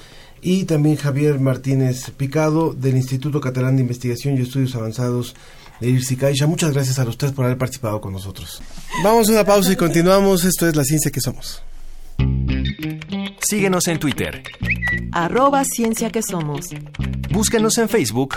[0.46, 5.36] y también Javier Martínez Picado del Instituto Catalán de Investigación y Estudios Avanzados
[5.82, 6.46] de Irsi Caixa.
[6.46, 8.62] Muchas gracias a los tres por haber participado con nosotros.
[9.04, 10.46] Vamos a una pausa y continuamos.
[10.46, 11.64] Esto es La Ciencia que Somos.
[13.42, 14.44] Síguenos en Twitter.
[15.12, 16.68] Arroba Ciencia que Somos.
[17.32, 18.36] Búscanos en Facebook.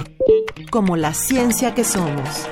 [0.70, 2.48] Como La Ciencia que Somos.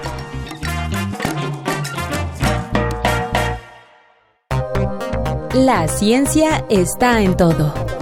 [5.55, 7.96] La ciencia está en todo.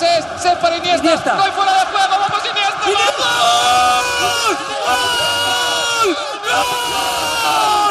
[0.00, 1.34] Rechace para Iniesta, Iniesta.
[1.34, 2.84] no hay fuera de juego, vamos Iniesta.
[2.86, 3.24] ¡Iniesta!
[4.20, 4.56] ¡Gol!
[6.50, 6.88] ¡Gol!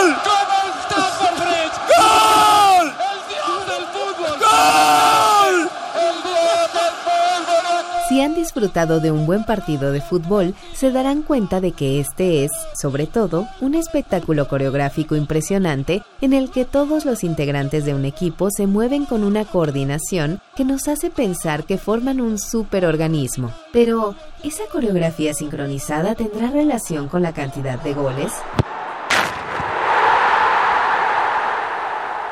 [0.03, 0.15] ¡Gol!
[0.25, 0.69] ¡Gol!
[0.85, 1.77] Stamford Bridge!
[1.97, 2.87] ¡Gol!
[2.89, 4.33] ¡El dios del fútbol!
[4.39, 5.55] ¡Gol!
[5.95, 7.85] ¡El dios del fútbol!
[8.07, 12.45] Si han disfrutado de un buen partido de fútbol, se darán cuenta de que este
[12.45, 18.05] es, sobre todo, un espectáculo coreográfico impresionante en el que todos los integrantes de un
[18.05, 23.51] equipo se mueven con una coordinación que nos hace pensar que forman un superorganismo.
[23.73, 28.31] Pero, ¿esa coreografía sincronizada tendrá relación con la cantidad de goles?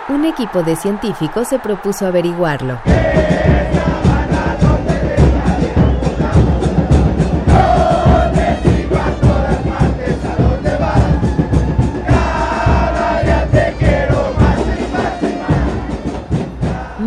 [0.10, 2.80] Un equipo de científicos se propuso averiguarlo.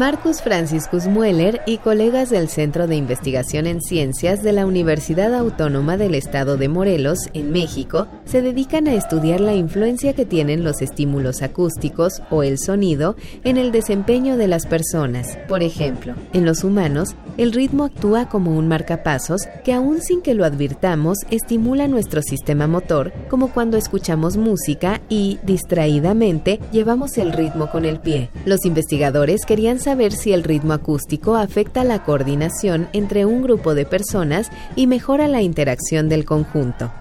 [0.00, 5.98] Marcus Franciscus Mueller y colegas del Centro de Investigación en Ciencias de la Universidad Autónoma
[5.98, 10.80] del Estado de Morelos, en México, se dedican a estudiar la influencia que tienen los
[10.80, 15.36] estímulos acústicos o el sonido en el desempeño de las personas.
[15.48, 20.32] Por ejemplo, en los humanos, el ritmo actúa como un marcapasos que aún sin que
[20.32, 27.70] lo advirtamos estimula nuestro sistema motor, como cuando escuchamos música y, distraídamente, llevamos el ritmo
[27.70, 28.30] con el pie.
[28.46, 33.84] Los investigadores querían saber si el ritmo acústico afecta la coordinación entre un grupo de
[33.84, 36.92] personas y mejora la interacción del conjunto.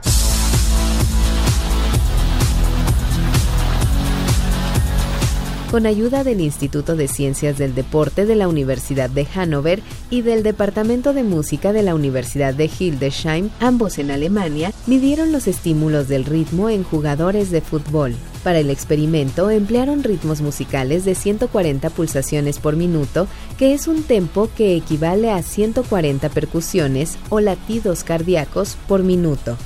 [5.69, 10.41] con ayuda del Instituto de Ciencias del Deporte de la Universidad de Hannover y del
[10.41, 16.25] Departamento de Música de la Universidad de Hildesheim, ambos en Alemania, midieron los estímulos del
[16.25, 18.15] ritmo en jugadores de fútbol.
[18.43, 24.49] Para el experimento emplearon ritmos musicales de 140 pulsaciones por minuto, que es un tempo
[24.55, 29.57] que equivale a 140 percusiones o latidos cardíacos por minuto.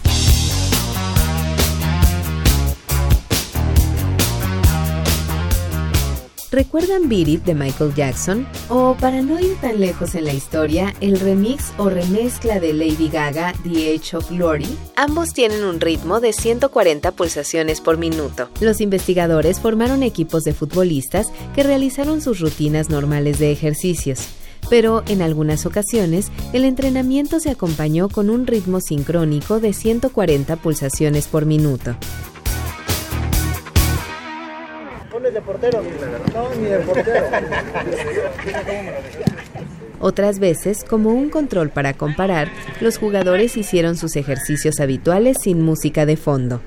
[6.53, 8.47] ¿Recuerdan Beat It de Michael Jackson?
[8.69, 13.09] O para no ir tan lejos en la historia, el remix o remezcla de Lady
[13.09, 14.67] Gaga, The Age of Glory?
[14.95, 18.49] Ambos tienen un ritmo de 140 pulsaciones por minuto.
[18.61, 24.19] Los investigadores formaron equipos de futbolistas que realizaron sus rutinas normales de ejercicios.
[24.69, 31.27] pero en algunas ocasiones el entrenamiento se acompañó con un ritmo sincrónico de 140 pulsaciones
[31.27, 31.97] por minuto.
[35.33, 35.81] De portero.
[39.99, 42.49] Otras veces, como un control para comparar,
[42.81, 46.61] los jugadores hicieron sus ejercicios habituales sin música de fondo.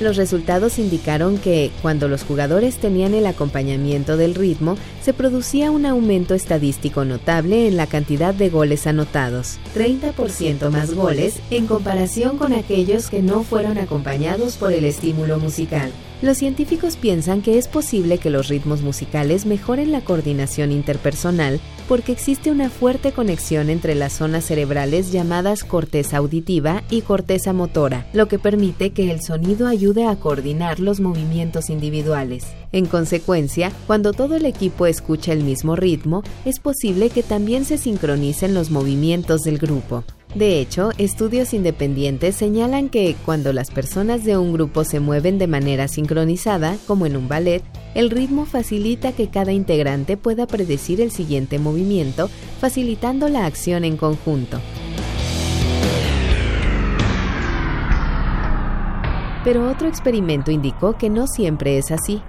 [0.00, 5.86] Los resultados indicaron que, cuando los jugadores tenían el acompañamiento del ritmo, se producía un
[5.86, 12.52] aumento estadístico notable en la cantidad de goles anotados, 30% más goles en comparación con
[12.52, 15.92] aquellos que no fueron acompañados por el estímulo musical.
[16.22, 22.12] Los científicos piensan que es posible que los ritmos musicales mejoren la coordinación interpersonal porque
[22.12, 28.28] existe una fuerte conexión entre las zonas cerebrales llamadas corteza auditiva y corteza motora, lo
[28.28, 32.46] que permite que el sonido ayude a coordinar los movimientos individuales.
[32.72, 37.78] En consecuencia, cuando todo el equipo escucha el mismo ritmo, es posible que también se
[37.78, 40.04] sincronicen los movimientos del grupo.
[40.34, 45.46] De hecho, estudios independientes señalan que cuando las personas de un grupo se mueven de
[45.46, 47.62] manera sincronizada, como en un ballet,
[47.94, 52.28] el ritmo facilita que cada integrante pueda predecir el siguiente movimiento,
[52.60, 54.60] facilitando la acción en conjunto.
[59.44, 62.20] Pero otro experimento indicó que no siempre es así.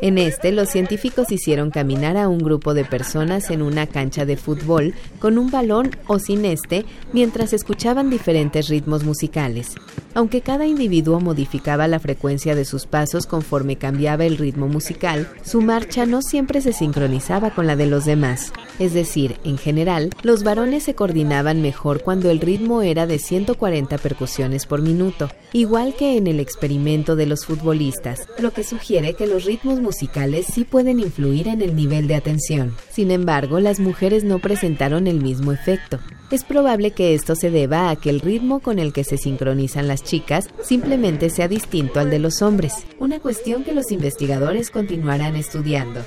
[0.00, 4.36] En este, los científicos hicieron caminar a un grupo de personas en una cancha de
[4.36, 9.74] fútbol con un balón o sin este mientras escuchaban diferentes ritmos musicales.
[10.14, 15.60] Aunque cada individuo modificaba la frecuencia de sus pasos conforme cambiaba el ritmo musical, su
[15.60, 18.52] marcha no siempre se sincronizaba con la de los demás.
[18.78, 23.98] Es decir, en general, los varones se coordinaban mejor cuando el ritmo era de 140
[23.98, 29.26] percusiones por minuto, igual que en el experimento de los futbolistas, lo que sugiere que
[29.26, 32.74] los ritmos musicales sí pueden influir en el nivel de atención.
[32.90, 36.00] Sin embargo, las mujeres no presentaron el mismo efecto.
[36.32, 39.86] Es probable que esto se deba a que el ritmo con el que se sincronizan
[39.86, 45.36] las chicas simplemente sea distinto al de los hombres, una cuestión que los investigadores continuarán
[45.36, 46.04] estudiando.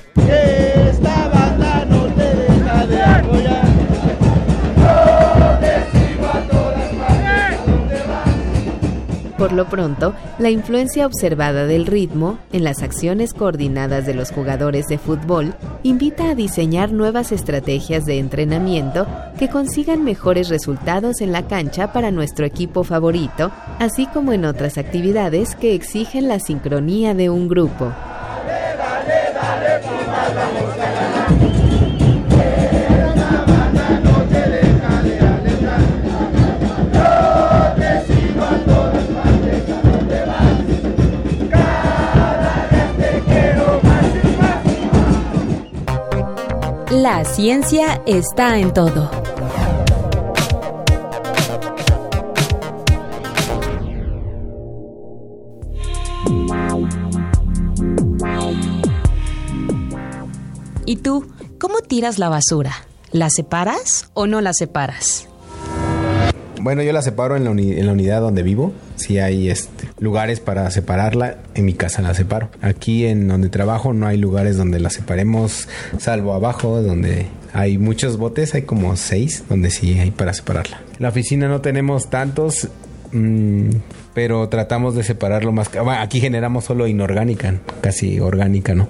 [9.44, 14.86] Por lo pronto, la influencia observada del ritmo en las acciones coordinadas de los jugadores
[14.86, 19.06] de fútbol invita a diseñar nuevas estrategias de entrenamiento
[19.38, 24.78] que consigan mejores resultados en la cancha para nuestro equipo favorito, así como en otras
[24.78, 27.92] actividades que exigen la sincronía de un grupo.
[47.04, 49.10] La ciencia está en todo.
[60.86, 61.26] ¿Y tú,
[61.60, 62.72] cómo tiras la basura?
[63.12, 65.28] ¿La separas o no la separas?
[66.64, 68.72] Bueno, yo la separo en la, unidad donde vivo.
[68.96, 72.48] Si hay este, lugares para separarla, en mi casa la separo.
[72.62, 78.16] Aquí en donde trabajo no hay lugares donde la separemos, salvo abajo, donde hay muchos
[78.16, 80.80] botes, hay como seis, donde sí hay para separarla.
[80.98, 82.66] La oficina no tenemos tantos,
[83.12, 83.68] mm,
[84.14, 85.68] pero tratamos de separarlo más.
[85.98, 88.88] Aquí generamos solo inorgánica, casi orgánica, ¿no?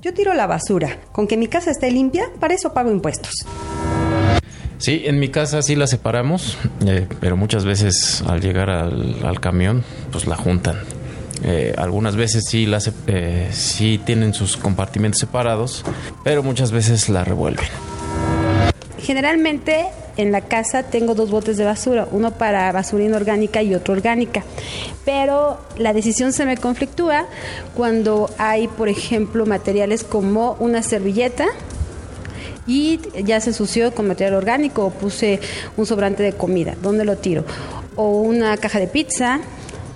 [0.00, 1.00] Yo tiro la basura.
[1.12, 3.44] Con que mi casa esté limpia, para eso pago impuestos.
[4.82, 9.38] Sí, en mi casa sí la separamos, eh, pero muchas veces al llegar al, al
[9.38, 10.76] camión, pues la juntan.
[11.44, 15.84] Eh, algunas veces sí, la, eh, sí tienen sus compartimentos separados,
[16.24, 17.64] pero muchas veces la revuelven.
[18.98, 23.94] Generalmente en la casa tengo dos botes de basura, uno para basura inorgánica y otro
[23.94, 24.42] orgánica.
[25.04, 27.26] Pero la decisión se me conflictúa
[27.76, 31.46] cuando hay, por ejemplo, materiales como una servilleta
[32.66, 35.40] y ya se ensució con material orgánico o puse
[35.76, 37.44] un sobrante de comida, ¿dónde lo tiro?
[37.96, 39.40] O una caja de pizza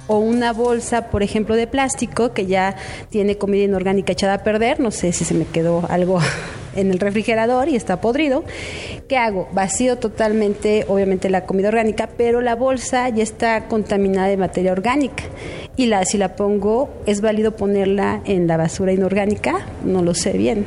[0.07, 2.77] o una bolsa, por ejemplo, de plástico que ya
[3.11, 6.21] tiene comida inorgánica echada a perder, no sé si se me quedó algo
[6.77, 8.45] en el refrigerador y está podrido.
[9.09, 9.49] ¿Qué hago?
[9.53, 15.25] Vacío totalmente, obviamente, la comida orgánica, pero la bolsa ya está contaminada de materia orgánica.
[15.77, 19.67] Y la, si la pongo, ¿es válido ponerla en la basura inorgánica?
[19.85, 20.65] No lo sé bien.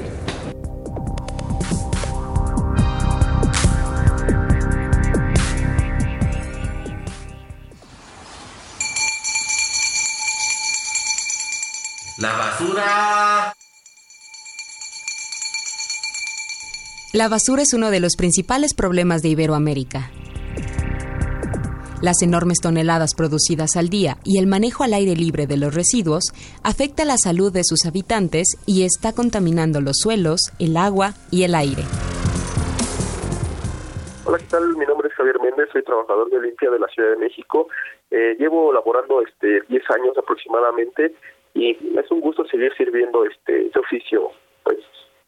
[17.11, 20.11] La basura es uno de los principales problemas de Iberoamérica.
[22.03, 26.25] Las enormes toneladas producidas al día y el manejo al aire libre de los residuos
[26.63, 31.55] afecta la salud de sus habitantes y está contaminando los suelos, el agua y el
[31.55, 31.81] aire.
[34.25, 34.77] Hola, ¿qué tal?
[34.77, 37.69] Mi nombre es Javier Méndez, soy trabajador de limpia de la Ciudad de México.
[38.11, 41.15] Eh, llevo laborando este 10 años aproximadamente
[41.55, 44.29] y es un gusto seguir sirviendo este, este oficio,
[44.63, 44.77] pues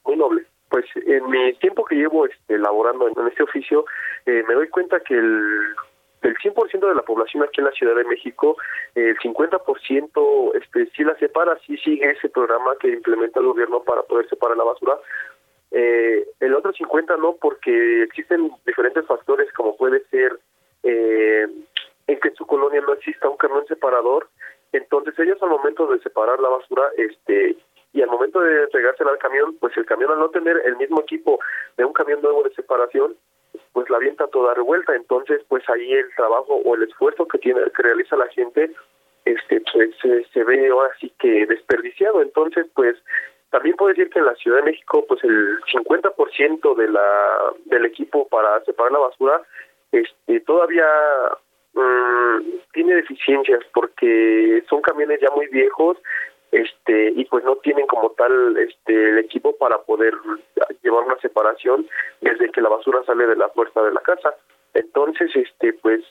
[0.06, 0.46] muy noble.
[0.72, 3.84] Pues en mi tiempo que llevo este, laborando en, este oficio,
[4.26, 5.76] eh, me doy cuenta que el,
[6.22, 8.56] del 100% de la población aquí en la Ciudad de México,
[8.96, 14.04] el 50% este, sí la separa, sí sigue ese programa que implementa el gobierno para
[14.04, 14.98] poder separar la basura.
[15.72, 20.40] Eh, el otro 50 no, porque existen diferentes factores como puede ser
[20.84, 21.48] eh,
[22.08, 24.30] en que en su colonia no exista un camión separador,
[24.72, 27.58] entonces ellos al momento de separar la basura, este
[27.94, 31.02] y al momento de entregársela al camión, pues el camión al no tener el mismo
[31.02, 31.40] equipo
[31.78, 33.16] de un camión nuevo de separación,
[33.74, 37.62] pues la avienta toda revuelta, entonces pues ahí el trabajo o el esfuerzo que tiene
[37.76, 38.72] que realiza la gente
[39.26, 39.92] este pues
[40.34, 42.96] se ve ahora sí que desperdiciado, entonces pues
[43.50, 47.86] también puedo decir que en la Ciudad de México pues el 50% de la del
[47.86, 49.42] equipo para separar la basura
[49.92, 50.88] este todavía
[51.74, 52.40] mm,
[52.74, 55.98] tiene deficiencias porque son camiones ya muy viejos
[56.52, 60.14] este y pues no tienen como tal este el equipo para poder
[60.84, 61.88] llevar una separación
[62.20, 64.36] desde que la basura sale de la puerta de la casa.
[64.74, 66.02] Entonces este pues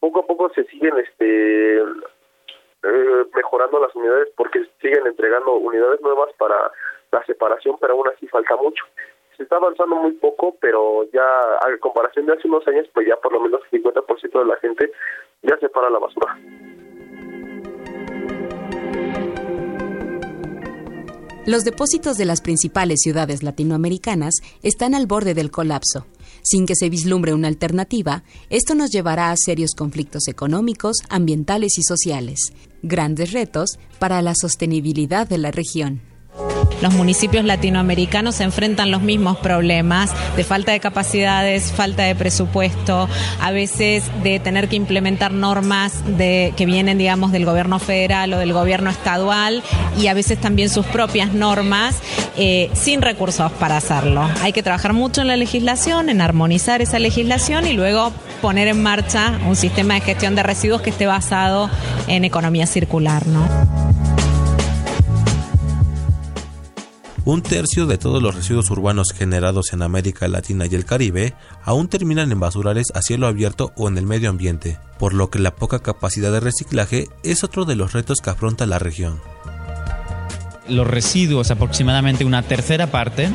[0.00, 6.32] poco a poco se siguen este eh, mejorando las unidades porque siguen entregando unidades nuevas
[6.38, 6.70] para
[7.10, 8.84] la separación pero aún así falta mucho.
[9.36, 13.16] Se está avanzando muy poco pero ya a comparación de hace unos años pues ya
[13.16, 14.92] por lo menos el 50% de la gente
[15.42, 16.36] ya separa la basura
[21.48, 26.06] Los depósitos de las principales ciudades latinoamericanas están al borde del colapso.
[26.42, 31.84] Sin que se vislumbre una alternativa, esto nos llevará a serios conflictos económicos, ambientales y
[31.84, 36.02] sociales, grandes retos para la sostenibilidad de la región.
[36.80, 43.08] Los municipios latinoamericanos se enfrentan los mismos problemas de falta de capacidades, falta de presupuesto,
[43.40, 48.52] a veces de tener que implementar normas que vienen, digamos, del gobierno federal o del
[48.52, 49.62] gobierno estadual
[49.98, 51.96] y a veces también sus propias normas
[52.36, 54.28] eh, sin recursos para hacerlo.
[54.42, 58.80] Hay que trabajar mucho en la legislación, en armonizar esa legislación y luego poner en
[58.80, 61.68] marcha un sistema de gestión de residuos que esté basado
[62.06, 63.87] en economía circular, ¿no?
[67.28, 71.88] Un tercio de todos los residuos urbanos generados en América Latina y el Caribe aún
[71.88, 75.54] terminan en basurales a cielo abierto o en el medio ambiente, por lo que la
[75.54, 79.20] poca capacidad de reciclaje es otro de los retos que afronta la región
[80.68, 83.30] los residuos, aproximadamente una tercera parte,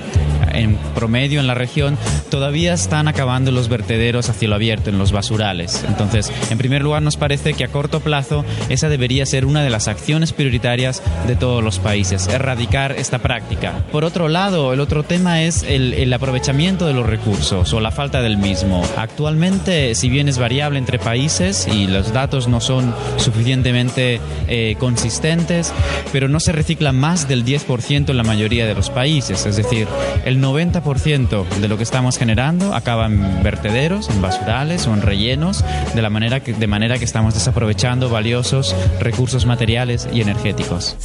[0.54, 1.98] en promedio en la región,
[2.30, 5.84] todavía están acabando los vertederos a cielo abierto, en los basurales.
[5.88, 9.70] Entonces, en primer lugar, nos parece que a corto plazo esa debería ser una de
[9.70, 13.74] las acciones prioritarias de todos los países, erradicar esta práctica.
[13.92, 18.22] Por otro lado, el otro tema es el, aprovechamiento de los recursos o la falta
[18.22, 18.86] del mismo.
[18.98, 25.74] Actualmente, si bien es variable entre países y los datos no son suficientemente eh, consistentes,
[26.12, 29.88] pero no se recicla más del 10% en la mayoría de los países, es decir,
[30.26, 35.64] el 90% de lo que estamos generando acaba en vertederos, en basurales o en rellenos,
[35.94, 40.98] de, la manera que, de manera que estamos desaprovechando valiosos recursos materiales y energéticos.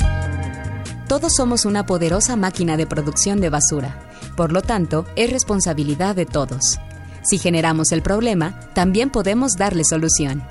[1.08, 3.98] Todos somos una poderosa máquina de producción de basura,
[4.36, 6.78] por lo tanto, es responsabilidad de todos.
[7.22, 10.42] Si generamos el problema, también podemos darle solución.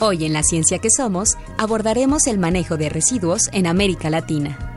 [0.00, 4.75] Hoy en La Ciencia que Somos abordaremos el manejo de residuos en América Latina.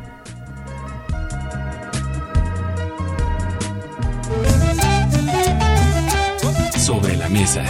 [7.30, 7.64] Mesa.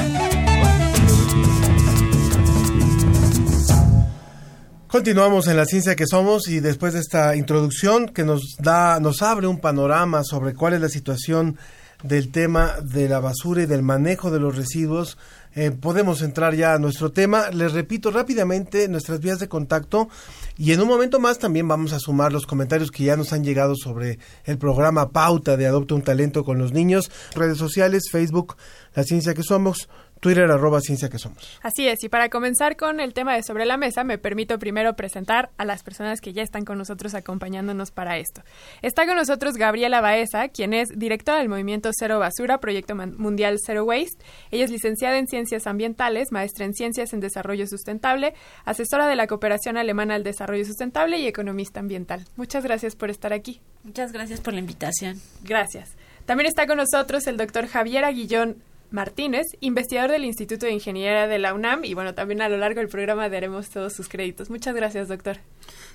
[4.88, 9.22] Continuamos en la ciencia que somos y después de esta introducción que nos da, nos
[9.22, 11.57] abre un panorama sobre cuál es la situación
[12.03, 15.18] del tema de la basura y del manejo de los residuos,
[15.56, 17.50] eh, podemos entrar ya a nuestro tema.
[17.52, 20.10] Les repito rápidamente nuestras vías de contacto
[20.58, 23.43] y en un momento más también vamos a sumar los comentarios que ya nos han
[23.43, 28.58] llegado sobre el programa Pauta de Adopta un Talento con los Niños, redes sociales, Facebook,
[28.93, 29.89] La Ciencia que Somos,
[30.20, 31.59] Twitter arroba ciencia que somos.
[31.61, 34.95] Así es, y para comenzar con el tema de sobre la mesa, me permito primero
[34.95, 38.41] presentar a las personas que ya están con nosotros acompañándonos para esto.
[38.82, 43.86] Está con nosotros Gabriela Baeza, quien es directora del Movimiento Cero Basura, Proyecto Mundial Zero
[43.86, 44.24] Waste.
[44.51, 48.34] Ella es licenciada en Ciencias Ambientales, maestra en Ciencias en Desarrollo Sustentable,
[48.65, 52.26] asesora de la Cooperación Alemana al Desarrollo Sustentable y economista ambiental.
[52.36, 53.61] Muchas gracias por estar aquí.
[53.84, 55.20] Muchas gracias por la invitación.
[55.43, 55.95] Gracias.
[56.26, 58.57] También está con nosotros el doctor Javier Aguillón
[58.91, 62.79] Martínez, investigador del Instituto de Ingeniería de la UNAM y bueno, también a lo largo
[62.79, 64.49] del programa daremos todos sus créditos.
[64.49, 65.37] Muchas gracias, doctor.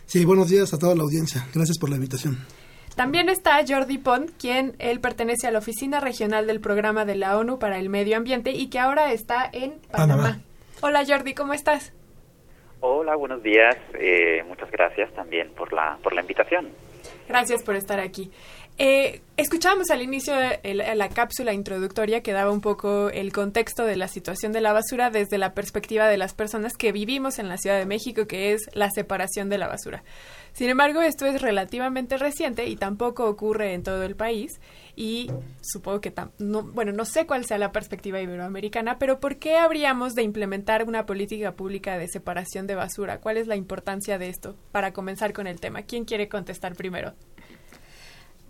[0.07, 1.47] Sí, buenos días a toda la audiencia.
[1.55, 2.39] Gracias por la invitación.
[2.95, 7.37] También está Jordi Pont, quien él pertenece a la Oficina Regional del Programa de la
[7.37, 10.41] ONU para el Medio Ambiente y que ahora está en Panamá.
[10.81, 11.93] Hola Jordi, ¿cómo estás?
[12.81, 13.77] Hola, buenos días.
[13.95, 16.69] Eh, muchas gracias también por la, por la invitación.
[17.27, 18.31] Gracias por estar aquí.
[18.77, 24.09] Eh, escuchábamos al inicio la cápsula introductoria que daba un poco el contexto de la
[24.09, 27.79] situación de la basura desde la perspectiva de las personas que vivimos en la Ciudad
[27.79, 30.03] de México, que es la separación de la basura.
[30.55, 34.61] Sin embargo, esto es relativamente reciente y tampoco ocurre en todo el país.
[34.97, 39.57] Y supongo que, no, bueno, no sé cuál sea la perspectiva iberoamericana, pero ¿por qué
[39.57, 43.21] habríamos de implementar una política pública de separación de basura?
[43.21, 44.57] ¿Cuál es la importancia de esto?
[44.73, 47.15] Para comenzar con el tema, ¿quién quiere contestar primero?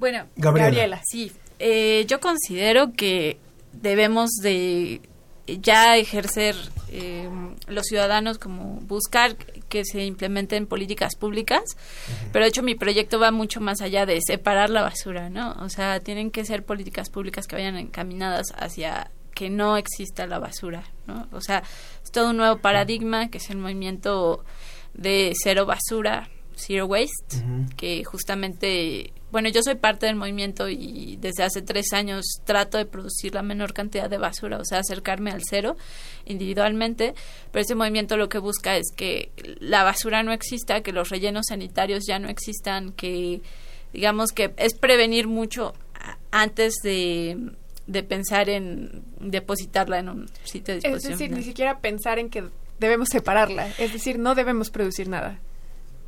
[0.05, 1.01] Bueno, Gabriela.
[1.03, 3.39] sí, eh, yo considero que
[3.73, 5.01] debemos de
[5.47, 6.55] ya ejercer
[6.91, 7.27] eh,
[7.69, 9.35] los ciudadanos como buscar
[9.71, 11.63] que se implementen políticas públicas,
[12.33, 15.53] pero de hecho mi proyecto va mucho más allá de separar la basura, ¿no?
[15.61, 20.39] O sea, tienen que ser políticas públicas que vayan encaminadas hacia que no exista la
[20.39, 21.29] basura, ¿no?
[21.33, 21.63] O sea,
[22.03, 24.45] es todo un nuevo paradigma que es el movimiento
[24.93, 27.43] de cero basura, zero waste,
[27.79, 32.87] que justamente bueno, yo soy parte del movimiento y desde hace tres años trato de
[32.87, 35.77] producir la menor cantidad de basura, o sea, acercarme al cero
[36.25, 37.15] individualmente,
[37.51, 41.47] pero ese movimiento lo que busca es que la basura no exista, que los rellenos
[41.49, 43.43] sanitarios ya no existan, que
[43.93, 45.75] digamos que es prevenir mucho
[46.31, 47.37] antes de,
[48.09, 51.13] pensar en depositarla en un sitio de disposición.
[51.13, 52.45] Es decir, ni siquiera pensar en que
[52.79, 55.41] debemos separarla, es decir, no debemos producir nada.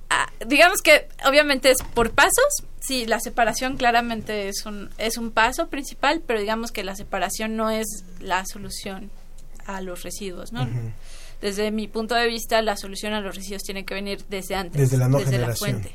[0.08, 2.64] Ah, digamos que obviamente es por pasos.
[2.80, 7.56] Sí, la separación claramente es un, es un paso principal, pero digamos que la separación
[7.56, 9.10] no es la solución
[9.66, 10.68] a los residuos, ¿no?
[11.40, 14.80] Desde mi punto de vista, la solución a los residuos tiene que venir desde antes,
[14.80, 15.94] desde la, no desde la fuente.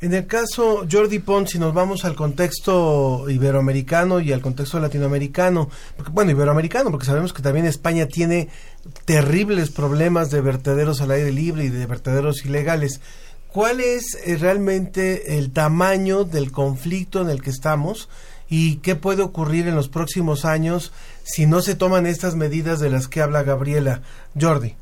[0.00, 5.68] En el caso Jordi Pont, si nos vamos al contexto iberoamericano y al contexto latinoamericano,
[6.12, 8.48] bueno, iberoamericano, porque sabemos que también España tiene
[9.04, 13.00] terribles problemas de vertederos al aire libre y de vertederos ilegales.
[13.52, 18.10] ¿Cuál es eh, realmente el tamaño del conflicto en el que estamos
[18.48, 20.92] y qué puede ocurrir en los próximos años
[21.24, 24.02] si no se toman estas medidas de las que habla Gabriela?
[24.38, 24.76] Jordi.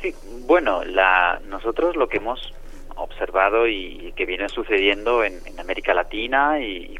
[0.00, 0.14] Sí,
[0.46, 2.54] bueno, la, nosotros lo que hemos
[2.94, 6.96] observado y, que viene sucediendo en, América Latina y,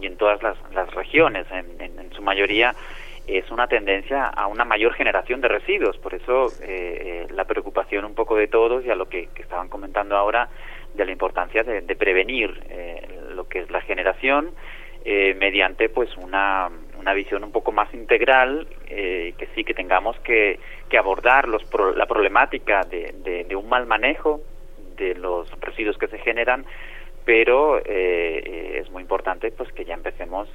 [0.00, 2.74] en todas las, regiones, en su mayoría,
[3.26, 5.96] es una tendencia a una mayor generación de residuos.
[5.98, 9.68] Por eso eh, eh, la preocupación un poco de todos y a lo que, estaban
[9.68, 10.48] comentando ahora
[10.94, 13.02] de la importancia de, prevenir eh,
[13.34, 14.50] lo que es la generación
[15.04, 20.58] mediante pues una, una visión un poco más integral que sí que tengamos que,
[20.88, 21.62] que abordar los
[21.94, 24.40] la problemática de, de, un mal manejo
[24.96, 26.64] de los residuos que se generan
[27.26, 30.48] pero es muy importante pues que ya empecemos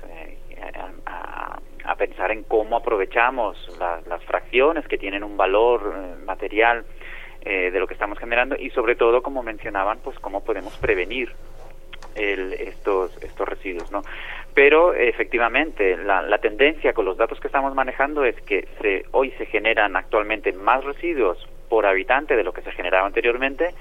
[1.05, 1.59] a
[1.95, 6.85] pensar en cómo aprovechamos las fracciones que tienen un valor eh, material
[7.41, 11.31] eh, de lo que estamos generando y sobre todo, como mencionaban, pues cómo podemos prevenir
[12.15, 14.01] estos estos residuos, ¿no?
[14.53, 19.31] Pero efectivamente la, la, tendencia con los datos que estamos manejando es que se, hoy
[19.37, 23.73] se generan actualmente más residuos por habitante de lo que se generaba anteriormente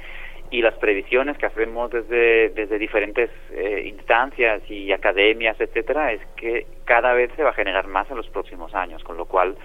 [0.51, 6.67] y las previsiones que hacemos desde, desde diferentes eh, instancias y academias, etcétera, es que
[6.85, 9.57] cada vez se va a generar más en los próximos años, con lo cual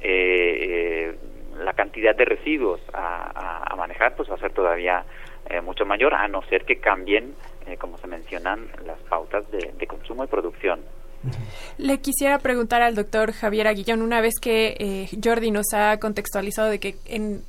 [0.00, 1.16] eh, eh,
[1.58, 5.04] la cantidad de residuos a, a, manejar pues va a ser todavía
[5.64, 7.34] mucho mayor, a no ser que cambien,
[7.78, 10.80] como se mencionan, las pautas de, de consumo y producción.
[11.78, 16.68] Le quisiera preguntar al doctor Javier Aguillón, una vez que eh, Jordi nos ha contextualizado
[16.68, 16.96] de que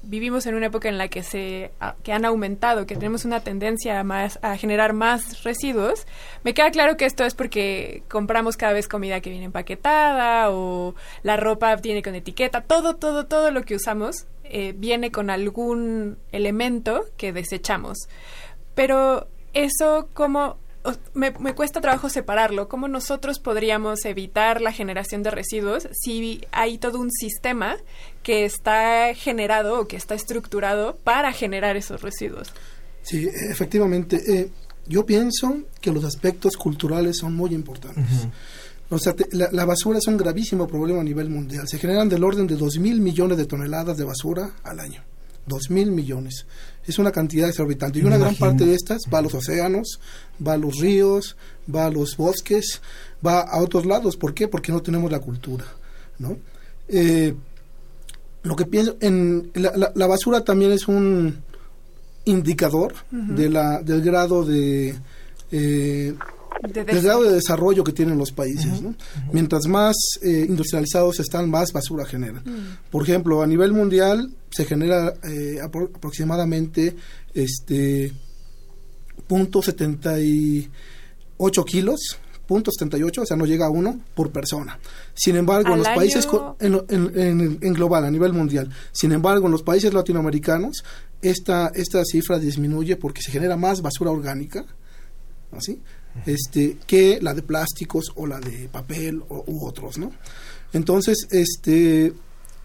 [0.03, 1.71] vivimos en una época en la que se
[2.03, 6.05] que han aumentado, que tenemos una tendencia a, más, a generar más residuos,
[6.43, 10.95] me queda claro que esto es porque compramos cada vez comida que viene empaquetada o
[11.23, 16.17] la ropa tiene con etiqueta, todo, todo, todo lo que usamos eh, viene con algún
[16.31, 17.97] elemento que desechamos.
[18.75, 20.57] Pero eso, ¿cómo
[21.13, 22.67] me, me, cuesta trabajo separarlo.
[22.67, 27.77] ¿Cómo nosotros podríamos evitar la generación de residuos si hay todo un sistema
[28.21, 32.53] que está generado o que está estructurado para generar esos residuos?
[33.01, 34.21] Sí, efectivamente.
[34.27, 34.49] Eh,
[34.87, 38.27] yo pienso que los aspectos culturales son muy importantes.
[38.89, 41.67] O sea, la, la, basura es un gravísimo problema a nivel mundial.
[41.67, 45.01] Se generan del orden de 2 mil millones de toneladas de basura al año.
[45.47, 46.45] 2 mil millones.
[46.85, 47.99] Es una cantidad exorbitante.
[47.99, 49.99] Y una gran parte de estas va a los océanos,
[50.45, 51.37] va a los ríos,
[51.73, 52.81] va a los bosques,
[53.25, 54.17] va a otros lados.
[54.17, 54.47] ¿Por qué?
[54.47, 55.65] Porque no tenemos la cultura.
[56.19, 56.37] ¿no?
[56.87, 57.33] Eh,
[58.43, 61.37] lo que pienso, en la, la, la, basura también es un
[62.25, 63.35] indicador uh -huh.
[63.35, 64.95] de la, del grado de...
[65.51, 66.13] Eh,
[66.67, 68.65] de del grado de desarrollo que tienen los países.
[68.65, 68.81] Uh -huh.
[68.81, 68.95] ¿no?
[69.31, 72.43] Mientras más eh, industrializados están, más basura generan.
[72.45, 72.77] Uh -huh.
[72.91, 76.95] Por ejemplo, a nivel mundial se genera eh, apro aproximadamente
[77.33, 78.13] este
[79.27, 84.79] punto 78 kilos punto 78, o sea, no llega a uno por persona.
[85.13, 85.95] Sin embargo, en los año...
[85.95, 86.27] países,
[86.59, 90.83] en, en, en, global, a nivel mundial, sin embargo, en los países latinoamericanos,
[91.21, 94.65] esta, esta cifra disminuye porque se genera más basura orgánica,
[95.51, 95.81] ¿así?
[96.25, 100.11] Este que la de plásticos o la de papel o, u otros, ¿no?
[100.73, 102.13] Entonces, este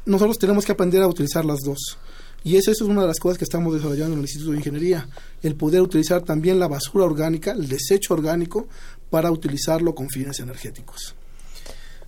[0.07, 1.99] nosotros tenemos que aprender a utilizar las dos.
[2.45, 5.09] Y eso, es una de las cosas que estamos desarrollando en el Instituto de Ingeniería,
[5.43, 8.69] el poder utilizar también la basura orgánica, el desecho orgánico,
[9.11, 11.15] para utilizarlo con fines energéticos.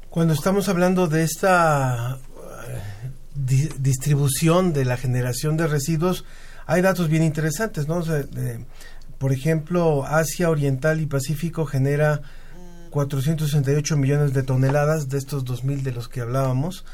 [0.09, 2.21] Cuando estamos hablando de esta
[3.35, 6.25] di distribución de la generación de residuos,
[6.67, 8.03] hay datos bien interesantes, ¿no?
[9.21, 12.23] Por ejemplo, Asia Oriental y Pacífico genera
[12.89, 16.87] 468 millones de toneladas de estos 2.000 de los que hablábamos.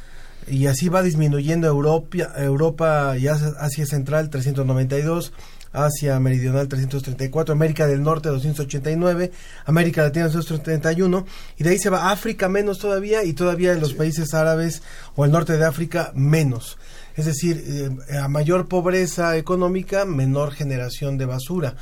[0.48, 5.34] Y así va disminuyendo Europa, Europa y Asia Central 392,
[5.72, 9.30] Asia Meridional 334, América del Norte 289,
[9.64, 11.26] América Latina 231
[11.58, 14.82] y de ahí se va África menos todavía y todavía en los países árabes
[15.14, 16.76] o el norte de África menos.
[17.14, 17.62] Es decir,
[18.10, 21.76] eh, a mayor pobreza económica, menor generación de basura.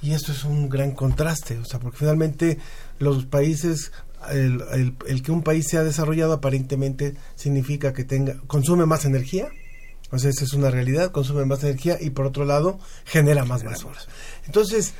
[0.00, 2.58] Y esto es un gran contraste, o sea, porque finalmente
[2.98, 3.92] los países,
[4.30, 9.48] el, el, el, que un país sea desarrollado aparentemente significa que tenga, consume más energía,
[10.10, 13.62] o sea, esa es una realidad, consume más energía y por otro lado genera más
[13.62, 13.98] basura.
[14.46, 14.94] Entonces,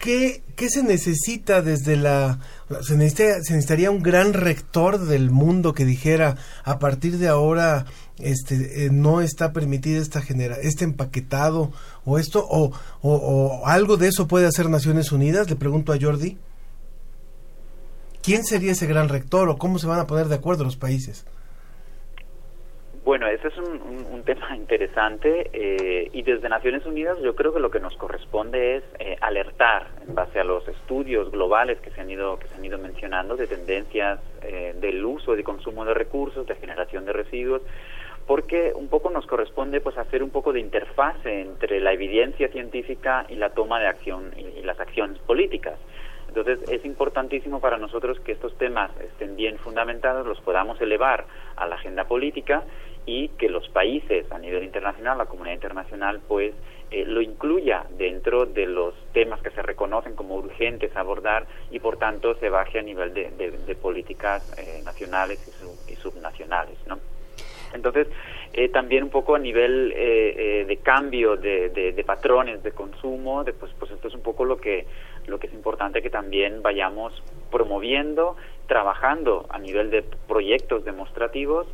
[0.00, 2.40] ¿qué, qué se necesita desde la...
[2.82, 7.86] Se, necesita, se necesitaría un gran rector del mundo que dijera, a partir de ahora
[8.18, 11.72] este eh, no está permitida esta genera este empaquetado
[12.04, 15.98] o esto o, o, o, algo de eso puede hacer Naciones Unidas le pregunto a
[16.00, 16.38] Jordi.
[18.22, 21.26] Quién sería ese gran rector o cómo se van a poner de acuerdo los países
[23.04, 27.60] bueno, ese es un, un, tema interesante eh, y desde Naciones Unidas yo creo que
[27.60, 32.00] lo que nos corresponde es eh, alertar en base a los estudios globales que se
[32.00, 35.92] han ido que se han ido mencionando de tendencias eh, del uso de consumo de
[35.92, 37.60] recursos, de generación de residuos,
[38.26, 43.26] porque un poco nos corresponde pues hacer un poco de interfase entre la evidencia científica
[43.28, 45.78] y la toma de acción y, las acciones políticas.
[46.28, 51.66] Entonces es importantísimo para nosotros que estos temas estén bien fundamentados, los podamos elevar a
[51.66, 52.64] la agenda política
[53.06, 56.54] y que los países a nivel internacional, la comunidad internacional, pues
[56.90, 61.78] eh, lo incluya dentro de los temas que se reconocen como urgentes a abordar y
[61.78, 65.96] por tanto se baje a nivel de, de, de políticas eh, nacionales y, sub, y,
[65.96, 66.98] subnacionales, ¿no?
[67.74, 68.06] Entonces,
[68.52, 73.44] eh, también un poco a nivel eh, eh, de cambio de, de, patrones de consumo,
[73.44, 74.86] de, pues, pues esto es un poco lo que,
[75.26, 77.12] lo que es importante que también vayamos
[77.50, 78.36] promoviendo,
[78.68, 81.66] trabajando a nivel de proyectos demostrativos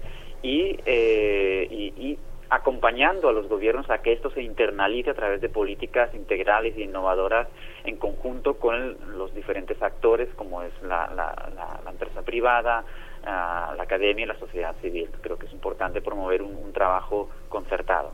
[0.43, 2.19] y, eh, y, y,
[2.53, 6.81] acompañando a los gobiernos a que esto se internalice a través de políticas integrales e
[6.81, 7.47] innovadoras
[7.85, 12.85] en conjunto con los diferentes actores como es la empresa privada,
[13.23, 15.11] uh, la academia y la sociedad civil.
[15.21, 18.13] Creo que es importante promover un, trabajo concertado.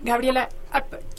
[0.00, 0.48] Gabriela,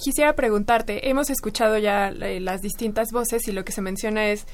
[0.01, 4.47] quisiera preguntarte, hemos escuchado ya las distintas voces y lo que se menciona es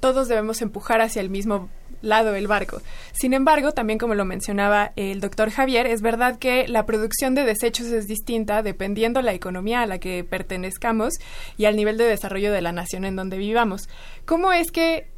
[0.00, 2.82] todos debemos empujar hacia el mismo lado del barco.
[3.12, 7.44] Sin embargo, también como lo mencionaba el doctor Javier, es verdad que la producción de
[7.44, 11.14] desechos es distinta dependiendo la economía a la que pertenezcamos
[11.56, 13.88] y al nivel de desarrollo de la nación en donde vivamos.
[14.26, 15.11] ¿Cómo es que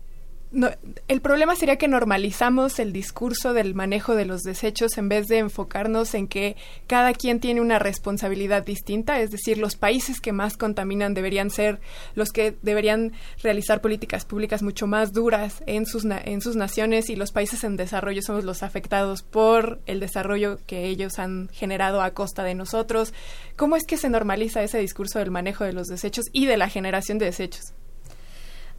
[0.55, 0.71] no,
[1.09, 5.39] el problema sería que normalizamos el discurso del manejo de los desechos en vez de
[5.39, 10.57] enfocarnos en que cada quien tiene una responsabilidad distinta, es decir, los países que más
[10.57, 11.81] contaminan deberían ser
[12.15, 17.17] los que deberían realizar políticas públicas mucho más duras en sus, en sus naciones y
[17.17, 22.13] los países en desarrollo somos los afectados por el desarrollo que ellos han generado a
[22.13, 23.13] costa de nosotros.
[23.57, 26.69] ¿Cómo es que se normaliza ese discurso del manejo de los desechos y de la
[26.69, 27.75] generación de desechos?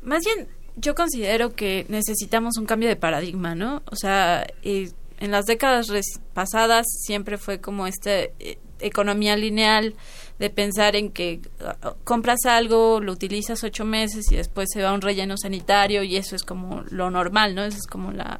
[0.05, 0.47] más bien
[0.77, 3.81] yo considero que necesitamos un cambio de paradigma, ¿no?
[3.89, 5.87] O sea, en las décadas
[6.33, 9.95] pasadas siempre fue como esta eh, economía lineal
[10.39, 14.89] de pensar en que uh, compras algo, lo utilizas ocho meses y después se va
[14.89, 17.63] a un relleno sanitario y eso es como lo normal, ¿no?
[17.63, 18.39] Eso es como la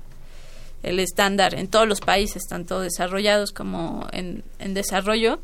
[0.83, 4.43] el estándar en todos los países, tanto desarrollados como en
[4.75, 5.39] desarrollo.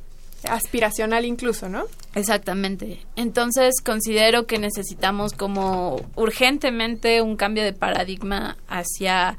[0.49, 1.85] Aspiracional incluso, ¿no?
[2.15, 2.99] Exactamente.
[3.15, 9.37] Entonces considero que necesitamos como urgentemente un cambio de paradigma hacia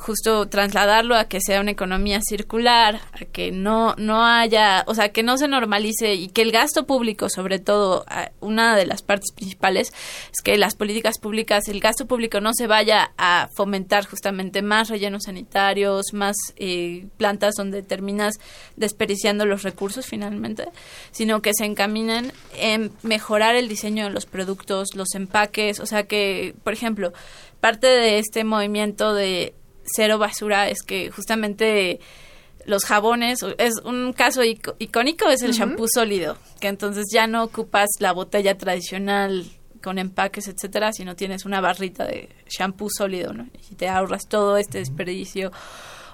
[0.00, 5.10] justo trasladarlo a que sea una economía circular, a que no no haya, o sea,
[5.10, 8.04] que no se normalice y que el gasto público, sobre todo,
[8.40, 9.92] una de las partes principales
[10.32, 14.88] es que las políticas públicas, el gasto público no se vaya a fomentar justamente más
[14.88, 18.34] rellenos sanitarios, más eh, plantas donde terminas
[18.76, 20.68] desperdiciando los recursos finalmente,
[21.10, 26.04] sino que se encaminen en mejorar el diseño de los productos, los empaques, o sea
[26.04, 27.12] que, por ejemplo,
[27.60, 29.54] parte de este movimiento de
[29.84, 32.00] cero basura es que justamente
[32.66, 37.88] los jabones, es un caso icónico, es el shampoo sólido, que entonces ya no ocupas
[37.98, 39.44] la botella tradicional
[39.82, 43.48] con empaques, etcétera, sino tienes una barrita de shampoo sólido, ¿no?
[43.70, 45.52] Y te ahorras todo este desperdicio.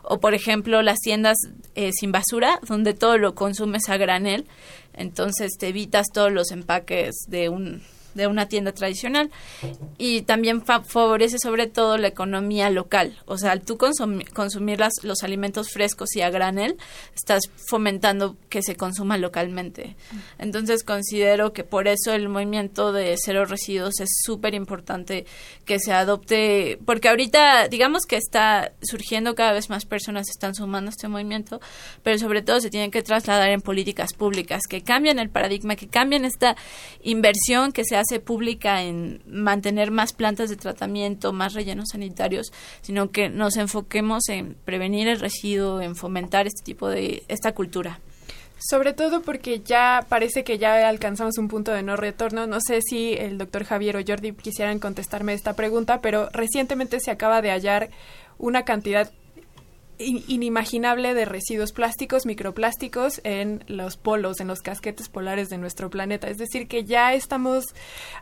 [0.03, 1.37] O, por ejemplo, las tiendas
[1.77, 4.47] eh, sin basura, donde todo lo consumes a granel,
[4.93, 7.83] entonces te evitas todos los empaques de un
[8.15, 9.31] de una tienda tradicional
[9.99, 13.19] y también favorece sobre todo la economía local.
[13.27, 16.77] O sea, al tú consumir las, los alimentos frescos y a granel,
[17.15, 19.97] estás fomentando que se consuma localmente.
[20.39, 25.27] Entonces considero que por eso el movimiento de cero residuos es súper importante
[25.65, 30.91] que se adopte, porque ahorita digamos que está surgiendo cada vez más personas están sumando
[30.91, 31.61] este movimiento,
[32.03, 35.89] pero sobre todo se tienen que trasladar en políticas públicas que cambien el paradigma, que
[35.89, 36.57] cambien esta
[37.03, 43.29] inversión que se pública en mantener más plantas de tratamiento, más rellenos sanitarios, sino que
[43.29, 48.01] nos enfoquemos en prevenir el residuo, en fomentar este tipo de esta cultura.
[48.63, 52.47] Sobre todo porque ya parece que ya alcanzamos un punto de no retorno.
[52.47, 57.11] No sé si el doctor Javier o Jordi quisieran contestarme esta pregunta, pero recientemente se
[57.11, 57.89] acaba de hallar
[58.37, 59.11] una cantidad
[60.01, 66.29] inimaginable de residuos plásticos, microplásticos en los polos, en los casquetes polares de nuestro planeta.
[66.29, 67.67] Es decir, que ya estamos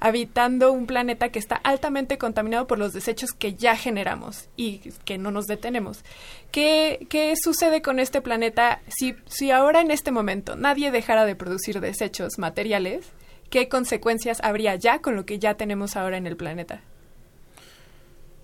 [0.00, 5.18] habitando un planeta que está altamente contaminado por los desechos que ya generamos y que
[5.18, 6.04] no nos detenemos.
[6.50, 11.36] ¿Qué, qué sucede con este planeta si, si ahora en este momento nadie dejara de
[11.36, 13.06] producir desechos materiales?
[13.50, 16.82] ¿Qué consecuencias habría ya con lo que ya tenemos ahora en el planeta?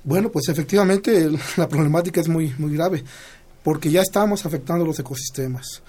[0.05, 3.03] Bueno, pues efectivamente la problemática es muy, muy grave,
[3.63, 5.83] porque ya estamos afectando los ecosistemas.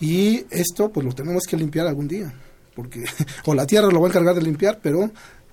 [0.00, 2.32] Y esto pues lo tenemos que limpiar algún día,
[2.74, 3.04] porque
[3.46, 5.10] o la Tierra lo va a encargar de limpiar, pero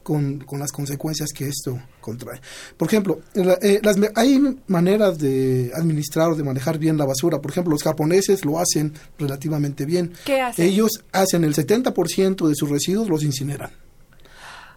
[0.08, 2.40] con, las consecuencias que esto contrae.
[2.78, 7.42] Por ejemplo, eh, las, hay maneras de administrar o de manejar bien la basura.
[7.42, 10.14] Por ejemplo, los japoneses lo hacen relativamente bien.
[10.24, 10.66] ¿Qué hacen?
[10.66, 13.72] Ellos hacen el 70% de sus residuos, los incineran.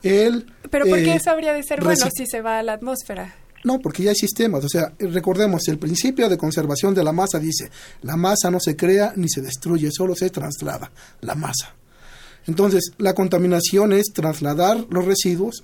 [0.03, 3.35] Pero ¿por qué eh, eso habría de ser bueno si se va a la atmósfera?
[3.65, 4.65] No, porque ya hay sistemas.
[4.65, 7.71] O sea, recordemos, el principio de conservación de la masa dice,
[8.03, 10.91] la masa no se crea ni se destruye, solo se traslada
[11.21, 11.75] la masa.
[12.47, 15.63] Entonces, la contaminación es trasladar los residuos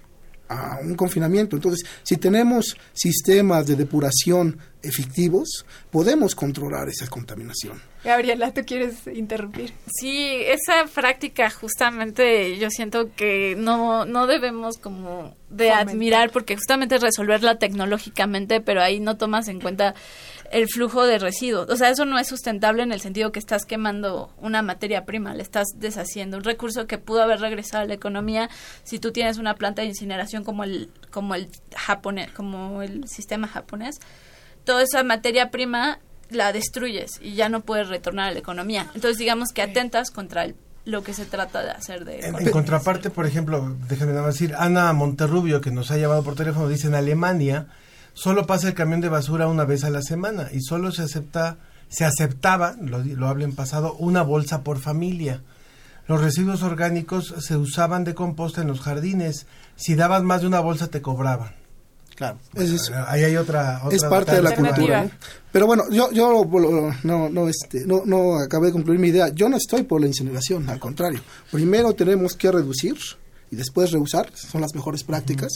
[0.48, 1.56] a un confinamiento.
[1.56, 7.80] Entonces, si tenemos sistemas de depuración efectivos, podemos controlar esa contaminación.
[8.04, 9.72] Gabriela, ¿tú quieres interrumpir?
[10.00, 16.94] Sí, esa práctica justamente yo siento que no, no debemos como de admirar porque justamente
[16.96, 19.94] es resolverla tecnológicamente, pero ahí no tomas en cuenta
[20.52, 21.68] el flujo de residuos.
[21.68, 25.34] O sea, eso no es sustentable en el sentido que estás quemando una materia prima,
[25.34, 28.48] le estás deshaciendo un recurso que pudo haber regresado a la economía
[28.84, 33.48] si tú tienes una planta de incineración como el como el japonés, como el sistema
[33.48, 33.98] japonés.
[34.66, 38.90] Toda esa materia prima la destruyes y ya no puedes retornar a la economía.
[38.94, 40.48] Entonces, digamos que atentas contra
[40.84, 42.18] lo que se trata de hacer de...
[42.18, 46.88] En, contraparte, por ejemplo, déjenme decir, Ana Monterrubio, que nos ha llamado por teléfono, dice
[46.88, 47.68] en Alemania
[48.12, 51.58] solo pasa el camión de basura una vez a la semana y solo se acepta,
[51.88, 55.42] se aceptaba, lo, lo hablo en pasado, una bolsa por familia.
[56.08, 59.46] Los residuos orgánicos se usaban de composta en los jardines.
[59.76, 61.65] Si dabas más de una bolsa te cobraban.
[62.16, 65.02] Claro, es, ahí hay otra, es parte de la cultura.
[65.52, 66.44] Pero bueno, yo, yo
[67.04, 69.28] no, no, este, no, no acabé de concluir mi idea.
[69.28, 71.20] Yo no estoy por la incineración, al contrario.
[71.52, 72.96] Primero tenemos que reducir
[73.50, 75.52] y después reusar, son las mejores prácticas.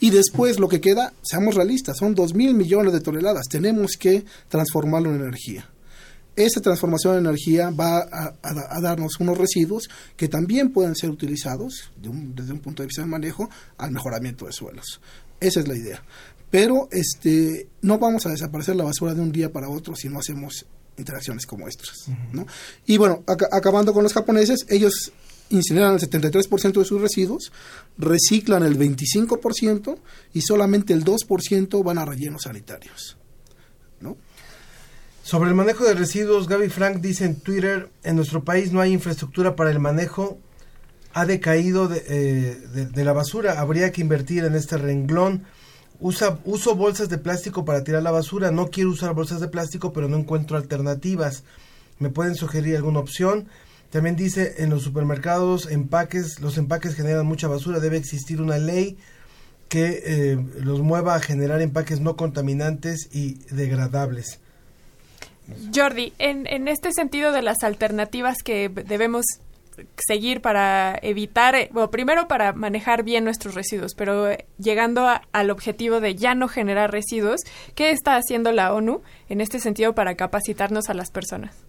[0.00, 3.46] Y después lo que queda, seamos realistas, son dos mil millones de toneladas.
[3.48, 5.68] Tenemos que transformarlo en energía.
[6.36, 11.10] esa transformación de energía va a, a- a darnos unos residuos que también pueden ser
[11.10, 15.00] utilizados de un- desde un punto de vista de manejo al mejoramiento de suelos.
[15.40, 16.02] Esa es la idea.
[16.50, 20.18] Pero este, no vamos a desaparecer la basura de un día para otro si no
[20.18, 20.66] hacemos
[20.96, 22.06] interacciones como estas.
[22.32, 22.46] ¿no?
[22.86, 25.12] Y bueno, aca- acabando con los japoneses, ellos
[25.50, 27.52] incineran el 73% de sus residuos,
[27.96, 29.98] reciclan el 25%
[30.34, 33.16] y solamente el 2% van a rellenos sanitarios.
[35.22, 38.92] Sobre el manejo de residuos, Gaby Frank dice en Twitter, en nuestro país no hay
[38.94, 40.38] infraestructura para el manejo,
[41.14, 45.44] ha decaído de, eh, de- la basura, habría que invertir en este renglón.
[46.00, 49.92] Usa, uso bolsas de plástico para tirar la basura, no quiero usar bolsas de plástico,
[49.92, 51.42] pero no encuentro alternativas.
[51.98, 53.48] ¿Me pueden sugerir alguna opción?
[53.90, 58.96] También dice, en los supermercados, empaques, los empaques generan mucha basura, debe existir una ley
[59.68, 64.38] que eh, los mueva a generar empaques no contaminantes y degradables.
[65.74, 69.24] Jordi, en, en este sentido de las alternativas que debemos
[69.96, 75.22] seguir para evitar, eh, bueno, primero para manejar bien nuestros residuos, pero eh, llegando a-
[75.32, 77.40] al objetivo de ya no generar residuos,
[77.74, 81.64] ¿qué está haciendo la ONU en este sentido para capacitarnos a las personas?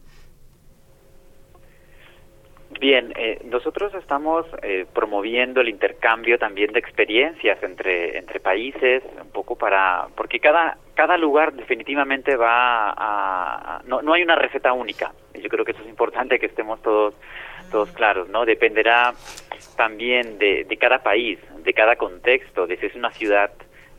[2.79, 9.31] Bien, eh, nosotros estamos eh, promoviendo el intercambio también de experiencias entre entre países, un
[9.31, 14.71] poco para porque cada cada lugar definitivamente va a, a- no no hay una receta
[14.71, 15.11] única.
[15.41, 17.15] Yo creo que eso es importante que estemos todos
[17.69, 18.45] todos claros, ¿no?
[18.45, 19.13] Dependerá
[19.75, 23.51] también de, de cada país, de cada contexto, de si es una ciudad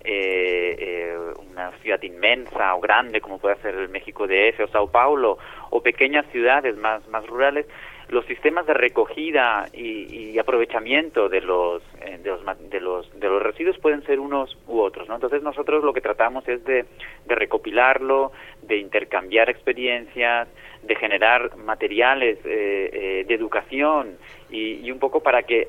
[0.03, 1.17] eh, eh,
[1.53, 5.37] una ciudad inmensa o grande como puede ser el México DF o Sao Paulo
[5.69, 7.67] o pequeñas ciudades más más rurales
[8.11, 13.79] los sistemas de recogida y, y aprovechamiento de los, eh, de los de los residuos
[13.79, 16.87] pueden ser unos u otros no entonces nosotros lo que tratamos es de,
[17.27, 18.33] de recopilarlo
[18.63, 20.49] de intercambiar experiencias
[20.83, 24.17] de generar materiales eh, eh, de educación
[24.51, 25.67] y, y un poco para que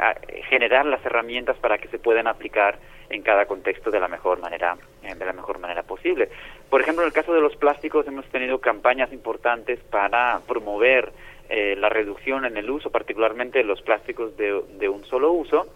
[0.49, 2.79] generar las herramientas para que se puedan aplicar
[3.09, 6.29] en cada contexto de la mejor manera de la mejor manera posible.
[6.69, 11.11] Por ejemplo en el caso de los plásticos hemos tenido campañas importantes para promover
[11.53, 15.67] eh, la reducción en el uso, particularmente los plásticos de, un solo uso.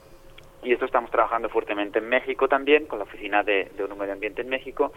[0.63, 4.13] Y esto estamos trabajando fuertemente en México también, con la Oficina de, de ONU Medio
[4.13, 4.93] Ambiente en México.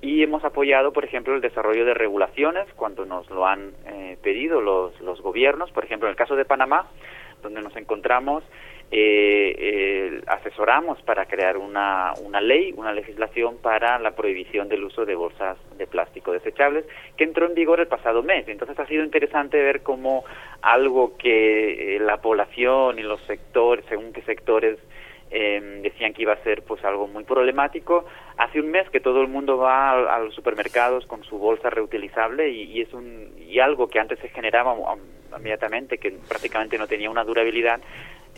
[0.00, 4.62] Y hemos apoyado, por ejemplo, el desarrollo de regulaciones cuando nos lo han eh, pedido
[4.62, 5.70] los, los gobiernos.
[5.72, 6.88] Por ejemplo, en el caso de Panamá,
[7.42, 8.44] donde nos encontramos,
[8.96, 15.04] eh, eh, asesoramos para crear una, una ley, una legislación para la prohibición del uso
[15.04, 16.84] de bolsas de plástico desechables,
[17.16, 18.46] que entró en vigor el pasado mes.
[18.46, 20.24] Entonces ha sido interesante ver cómo
[20.62, 24.78] algo que eh, la población y los sectores, según qué sectores
[25.32, 28.04] eh, decían que iba a ser pues algo muy problemático.
[28.36, 32.48] Hace un mes que todo el mundo va a, los supermercados con su bolsa reutilizable
[32.48, 35.00] y, y es un y algo que antes se generaba um,
[35.36, 37.80] inmediatamente que prácticamente no tenía una durabilidad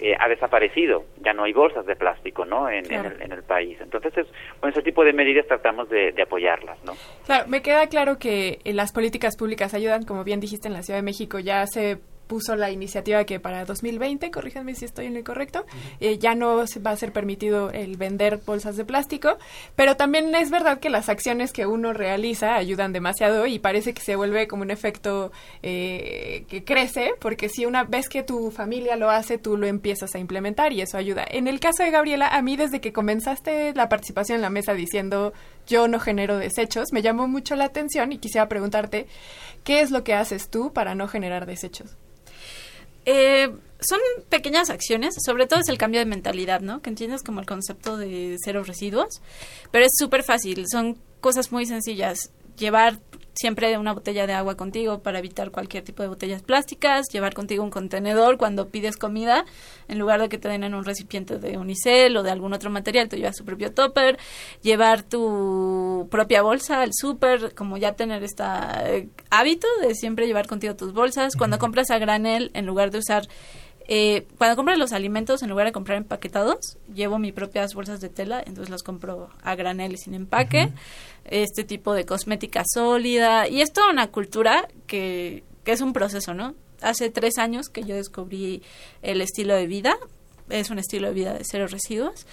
[0.01, 1.05] eh, ha desaparecido.
[1.25, 2.69] Ya no hay bolsas de plástico, ¿no?
[2.69, 3.79] En, en el, en el país.
[3.81, 4.27] Entonces, es-
[4.61, 6.95] con ese tipo de medidas tratamos de, de apoyarlas, ¿no?
[7.27, 10.83] Claro, me queda claro que eh, las políticas públicas ayudan, como bien dijiste en la
[10.83, 15.15] Ciudad de México, ya se puso la iniciativa que para 2020, corríjanme si estoy en
[15.15, 15.65] lo correcto,
[16.01, 19.39] eh, ya no se va a ser permitido el vender bolsas de plástico,
[19.75, 24.03] pero también es verdad que las acciones que uno realiza ayudan demasiado y parece que
[24.03, 28.97] se vuelve como un efecto eh, que crece, porque si una vez que tu familia
[28.97, 31.25] lo hace, tú lo empiezas a implementar y eso ayuda.
[31.29, 34.75] En el caso de Gabriela, a mí desde que comenzaste la participación en la mesa
[34.75, 35.33] diciendo
[35.67, 39.07] yo no genero desechos, me llamó mucho la atención y quisiera preguntarte,
[39.65, 41.97] ¿qué es lo que haces tú para no generar desechos?
[43.07, 43.51] Eh,
[43.81, 46.83] son pequeñas acciones, sobre todo es el cambio de mentalidad, ¿no?
[46.83, 49.21] Que entiendes como el concepto de cero residuos,
[49.71, 52.31] pero es súper fácil, son cosas muy sencillas.
[52.57, 53.01] Llevar
[53.37, 57.63] siempre una botella de agua contigo para evitar cualquier tipo de botellas plásticas, llevar contigo
[57.63, 59.45] un contenedor cuando pides comida,
[59.89, 62.71] en lugar de que te den en un recipiente de unicel o de algún otro
[62.71, 64.19] material, te llevas tu propio topper,
[64.63, 68.43] llevar tu propia bolsa al súper, como ya tener este
[69.31, 71.37] hábito de siempre llevar contigo tus bolsas.
[71.37, 73.29] Cuando compras a granel, en lugar de usar
[73.89, 78.09] eh, cuando compro los alimentos, en lugar de comprar empaquetados, llevo mis propias bolsas de
[78.09, 80.71] tela, entonces los compro a granel y sin empaque.
[81.25, 83.49] Este tipo de cosmética sólida.
[83.49, 86.55] Y es toda una cultura que, que es un proceso, ¿no?
[86.83, 88.63] Hace tres años que yo descubrí
[89.03, 89.97] el estilo de vida.
[90.51, 92.27] Es un estilo de vida de cero residuos.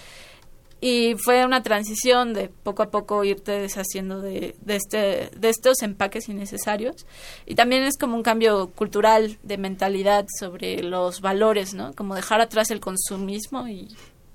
[0.80, 5.82] Y fue una transición de poco a poco irte deshaciendo de, de, este, de estos
[5.82, 7.06] empaques innecesarios.
[7.46, 11.94] Y también es como un cambio cultural de mentalidad sobre los valores, ¿no?
[11.94, 13.88] Como dejar atrás el consumismo y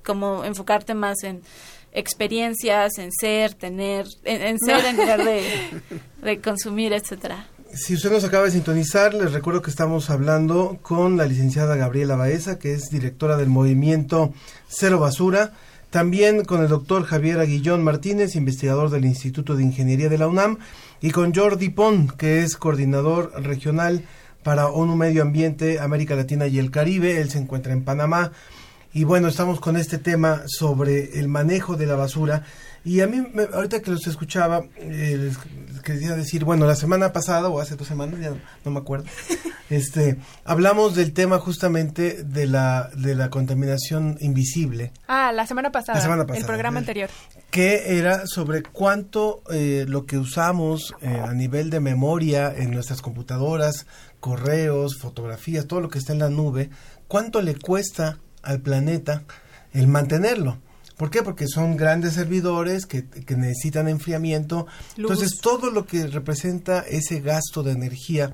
[0.03, 1.43] como enfocarte más en
[1.91, 5.43] experiencias, en ser, tener, en, en ser en lugar de,
[6.23, 7.47] de consumir, etcétera.
[7.73, 12.15] Si usted nos acaba de sintonizar, les recuerdo que estamos hablando con la licenciada Gabriela
[12.15, 14.33] Baeza, que es directora del movimiento
[14.67, 15.53] Cero Basura,
[15.89, 20.59] también con el doctor Javier Aguillón Martínez, investigador del Instituto de Ingeniería de la UNAM,
[21.01, 24.03] y con Jordi Pon, que es coordinador regional
[24.43, 27.19] para ONU Medio Ambiente, América Latina y el Caribe.
[27.19, 28.31] Él se encuentra en Panamá.
[28.93, 32.43] Y bueno, estamos con este tema sobre el manejo de la basura.
[32.85, 35.37] Y a mí, me- ahorita que los escuchaba, eh, les
[35.81, 39.05] quería decir, bueno, la semana pasada o hace dos semanas, ya no, no me acuerdo,
[39.69, 44.91] este, hablamos del tema justamente de la, de la contaminación invisible.
[45.07, 45.97] Ah, la semana pasada.
[45.97, 46.81] La semana pasada, El programa ¿eh?
[46.81, 47.09] anterior.
[47.51, 53.01] que era sobre cuánto eh, lo que usamos eh, a nivel de memoria en nuestras
[53.01, 53.85] computadoras,
[54.19, 56.69] correos, fotografías, todo lo que está en la nube,
[57.07, 59.23] cuánto le cuesta al planeta
[59.73, 60.57] el mantenerlo.
[60.99, 61.23] ¿Por qué?
[61.23, 64.67] Porque son grandes servidores que, que necesitan enfriamiento.
[64.97, 65.09] Luz.
[65.09, 68.33] Entonces, todo lo que representa ese gasto de energía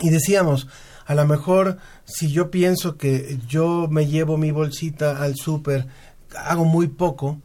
[0.00, 0.68] y decíamos,
[1.04, 5.88] a lo mejor si yo pienso que yo me llevo mi bolsita al súper,
[6.36, 7.40] hago muy poco,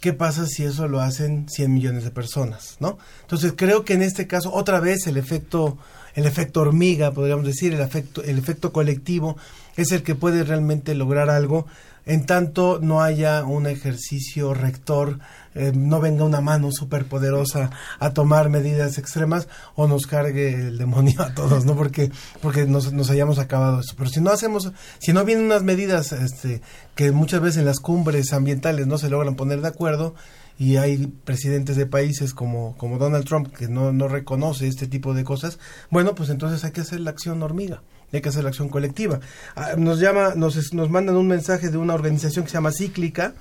[0.00, 2.96] ¿qué pasa si eso lo hacen 100 millones de personas, no?
[3.20, 5.76] Entonces creo que en este caso otra vez el efecto
[6.14, 9.36] el efecto hormiga, podríamos decir, el efecto el efecto colectivo
[9.76, 11.66] es el que puede realmente lograr algo
[12.08, 15.18] en tanto no haya un ejercicio rector,
[15.54, 21.20] eh, no venga una mano superpoderosa a tomar medidas extremas o nos cargue el demonio
[21.20, 21.76] a todos, ¿no?
[21.76, 23.94] Porque, porque nos, nos hayamos acabado eso.
[23.96, 26.62] Pero si no hacemos, si no vienen unas medidas este,
[26.94, 30.14] que muchas veces en las cumbres ambientales no se logran poner de acuerdo,
[30.58, 35.14] y hay presidentes de países como, como Donald Trump que no, no reconoce este tipo
[35.14, 35.58] de cosas,
[35.90, 37.82] bueno, pues entonces hay que hacer la acción hormiga,
[38.16, 39.20] hay que hacer la acción colectiva.
[39.54, 43.34] Ah, Nos llama, nos, nos mandan un mensaje de una organización que se llama Cíclica,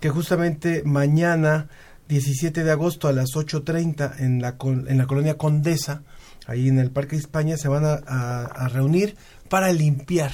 [0.00, 1.68] que justamente mañana,
[2.08, 4.56] 17 de agosto a las 8.30 en la,
[4.88, 6.02] en la colonia Condesa,
[6.46, 9.16] ahí en el Parque de España, se van a, a- a reunir
[9.48, 10.32] para limpiar.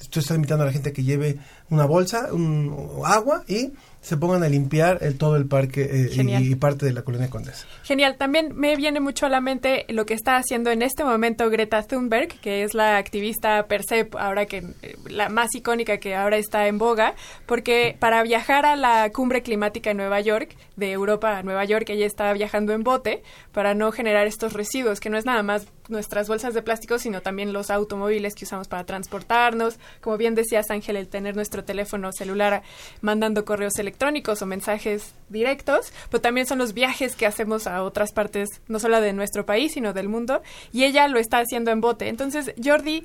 [0.00, 1.38] Esto está invitando a la gente que lleve
[1.70, 3.72] una bolsa, un, agua y
[4.06, 7.28] se pongan a limpiar el, todo el parque eh, y, y parte de la colonia
[7.28, 7.66] Condesa.
[7.82, 8.16] Genial.
[8.16, 11.82] También me viene mucho a la mente lo que está haciendo en este momento Greta
[11.82, 16.36] Thunberg, que es la activista per se, ahora que eh, la más icónica que ahora
[16.36, 21.38] está en boga, porque para viajar a la cumbre climática en Nueva York, de Europa
[21.38, 25.18] a Nueva York, ella está viajando en bote para no generar estos residuos, que no
[25.18, 29.78] es nada más nuestras bolsas de plástico, sino también los automóviles que usamos para transportarnos.
[30.00, 32.62] Como bien decías, Ángel, el tener nuestro teléfono celular
[33.00, 38.12] mandando correos electrónicos o mensajes directos, pero también son los viajes que hacemos a otras
[38.12, 41.80] partes, no solo de nuestro país, sino del mundo, y ella lo está haciendo en
[41.80, 42.08] bote.
[42.08, 43.04] Entonces, Jordi,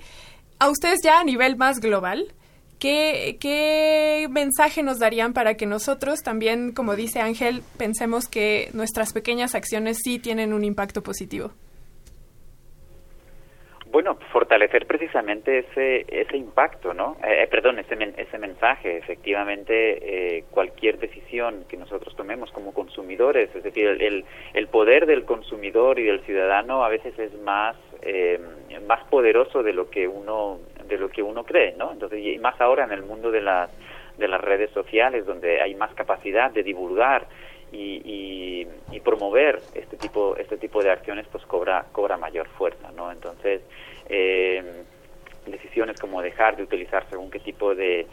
[0.59, 2.33] a ustedes ya a nivel más global,
[2.81, 9.13] ¿Qué, ¿Qué mensaje nos darían para que nosotros también, como dice Ángel, pensemos que nuestras
[9.13, 11.51] pequeñas acciones sí tienen un impacto positivo?
[13.91, 17.17] Bueno, fortalecer precisamente ese ese impacto, ¿no?
[17.25, 18.97] Eh, eh, perdón, ese men- ese mensaje.
[18.97, 24.23] Efectivamente, eh, cualquier decisión que nosotros tomemos como consumidores, es decir, el,
[24.53, 28.39] el, poder del consumidor y del ciudadano a veces es más eh,
[28.87, 31.91] más poderoso de lo que uno de lo que uno cree, ¿no?
[31.91, 33.69] Entonces, y más ahora en el mundo de las
[34.17, 37.27] de las redes sociales, donde hay más capacidad de divulgar
[37.71, 43.11] y, y, promover este tipo este tipo de acciones pues cobra cobra mayor fuerza no
[43.11, 43.61] entonces
[44.09, 44.83] eh,
[45.47, 48.05] decisiones como dejar de utilizar según qué tipo de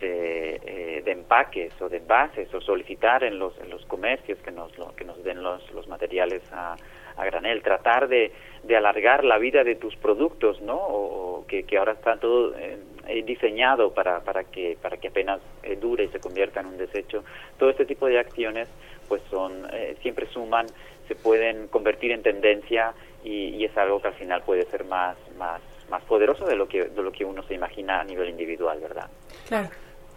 [0.00, 4.50] de, eh, de empaques o de envases o solicitar en los en los comercios que
[4.50, 6.76] nos lo- que nos den los, los materiales a,
[7.16, 8.32] a granel tratar de,
[8.64, 12.78] de alargar la vida de tus productos no o, que, que ahora está todo eh,
[13.24, 17.22] diseñado para, para que para que apenas eh, dure y se convierta en un desecho.
[17.58, 18.68] Todo este tipo de acciones
[19.08, 20.66] pues son eh, siempre suman
[21.08, 22.92] se pueden convertir en tendencia
[23.22, 26.66] y, y es algo que al final puede ser más más más poderoso de lo
[26.66, 29.08] que de lo que uno se imagina a nivel individual verdad
[29.48, 29.68] Claro.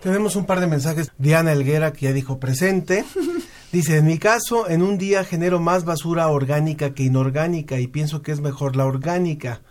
[0.01, 1.11] Tenemos un par de mensajes.
[1.17, 3.03] Diana Elguera, que ya dijo presente.
[3.71, 8.21] Dice, en mi caso, en un día genero más basura orgánica que inorgánica y pienso
[8.21, 9.61] que es mejor la orgánica.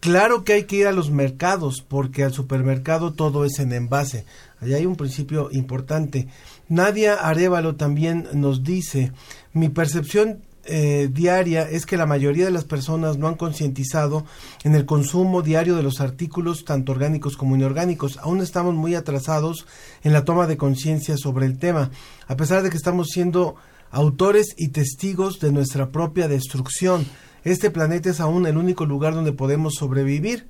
[0.00, 4.24] Claro que hay que ir a los mercados porque al supermercado todo es en envase.
[4.60, 6.28] Allá hay un principio importante.
[6.68, 9.12] Nadia Arevalo también nos dice,
[9.52, 14.26] mi percepción eh, diaria es que la mayoría de las personas no han concientizado
[14.64, 18.18] en el consumo diario de los artículos tanto orgánicos como inorgánicos.
[18.18, 19.66] Aún estamos muy atrasados
[20.02, 21.90] en la toma de conciencia sobre el tema,
[22.26, 23.56] a pesar de que estamos siendo
[23.90, 27.06] autores y testigos de nuestra propia destrucción.
[27.44, 30.48] Este planeta es aún el único lugar donde podemos sobrevivir.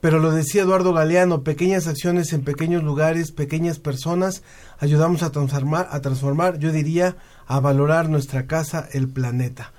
[0.00, 4.42] Pero lo decía Eduardo Galeano, pequeñas acciones en pequeños lugares, pequeñas personas,
[4.78, 9.72] ayudamos a transformar, a transformar, yo diría, a valorar nuestra casa, el planeta.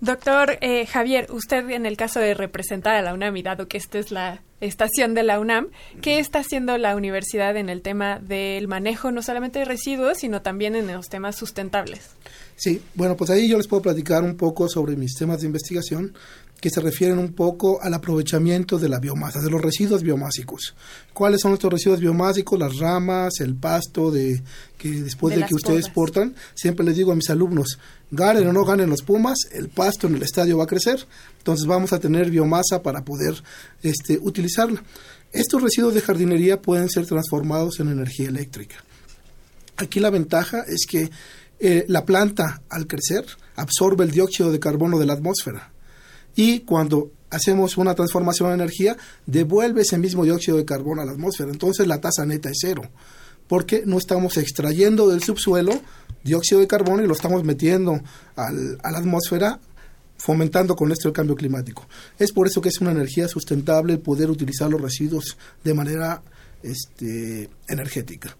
[0.00, 3.78] Doctor eh, Javier, usted en el caso de representar a la UNAM y dado que
[3.78, 5.68] esta es la estación de la UNAM,
[6.02, 10.40] ¿qué está haciendo la universidad en el tema del manejo no solamente de residuos, sino
[10.40, 12.10] también en los temas sustentables?
[12.54, 16.14] Sí, bueno, pues ahí yo les puedo platicar un poco sobre mis temas de investigación
[16.60, 20.74] que se refieren un poco al aprovechamiento de la biomasa, de los residuos biomásicos.
[21.12, 22.58] ¿Cuáles son estos residuos biomásicos?
[22.58, 24.42] Las ramas, el pasto de
[24.76, 27.78] que después de, que ustedes portan, siempre les digo a mis alumnos,
[28.10, 31.06] ganen o no ganen los Pumas, el pasto en el estadio va a crecer,
[31.38, 33.42] entonces vamos a tener biomasa para poder
[33.82, 34.82] este, utilizarla.
[35.32, 38.76] Estos residuos de jardinería pueden ser transformados en energía eléctrica.
[39.76, 41.10] Aquí la ventaja es que
[41.60, 45.72] eh, la planta al crecer absorbe el dióxido de carbono de la atmósfera
[46.38, 51.10] y cuando hacemos una transformación en energía devuelve ese mismo dióxido de carbono a la
[51.10, 51.50] atmósfera.
[51.50, 52.82] Entonces la tasa neta es cero
[53.48, 55.72] porque no estamos extrayendo del subsuelo
[56.22, 58.00] dióxido de carbono y lo estamos metiendo
[58.36, 59.58] al, a la atmósfera
[60.16, 61.88] fomentando con esto el cambio climático.
[62.20, 66.22] Es por eso que es una energía sustentable poder utilizar los residuos de manera
[66.62, 68.36] este, energética.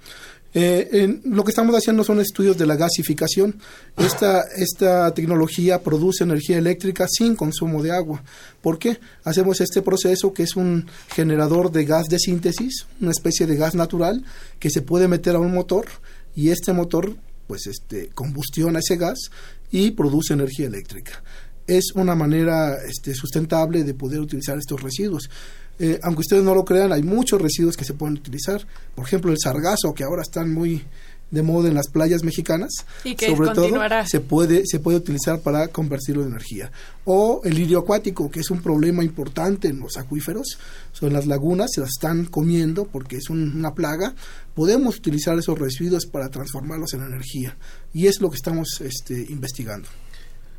[0.61, 3.61] Eh, lo que estamos haciendo son estudios de la gasificación.
[3.97, 8.25] Esta, esta tecnología produce energía eléctrica sin consumo de agua.
[8.61, 8.99] ¿Por qué?
[9.23, 13.77] Hacemos este proceso que es un generador de gas de síntesis, una especie de gas
[13.77, 14.25] natural
[14.59, 15.87] que se puede meter a un motor
[16.35, 17.15] y este motor
[17.47, 19.31] pues este combustiona ese gas
[19.71, 21.23] y produce energía eléctrica.
[21.69, 25.31] Es una manera este, sustentable de poder utilizar estos residuos.
[25.79, 28.67] Eh, aunque ustedes no lo crean, hay muchos residuos que se pueden utilizar.
[28.95, 30.85] Por ejemplo, el sargazo, que ahora están muy
[31.31, 32.71] de moda en las playas mexicanas,
[33.05, 33.69] y que sobre todo
[34.07, 36.71] se puede se puede utilizar para convertirlo en energía.
[37.05, 40.59] O el lirio acuático, que es un problema importante en los acuíferos,
[40.93, 44.15] son las lagunas, se las están comiendo porque es una plaga.
[44.55, 47.57] Podemos utilizar esos residuos para transformarlos en energía
[47.93, 49.89] y es lo que estamos este, investigando.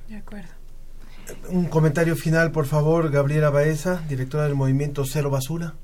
[0.07, 0.58] De acuerdo.
[1.49, 5.75] Un comentario final, por favor, Gabriela Baeza, directora del movimiento Cero Basura.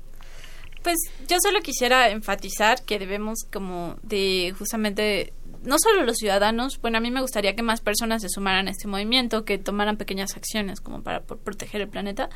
[0.82, 0.96] Pues
[1.28, 5.32] yo solo quisiera enfatizar que debemos como de justamente
[5.66, 8.70] no solo los ciudadanos, bueno, a mí me gustaría que más personas se sumaran a
[8.70, 12.30] este movimiento, que tomaran pequeñas acciones como para proteger el planeta,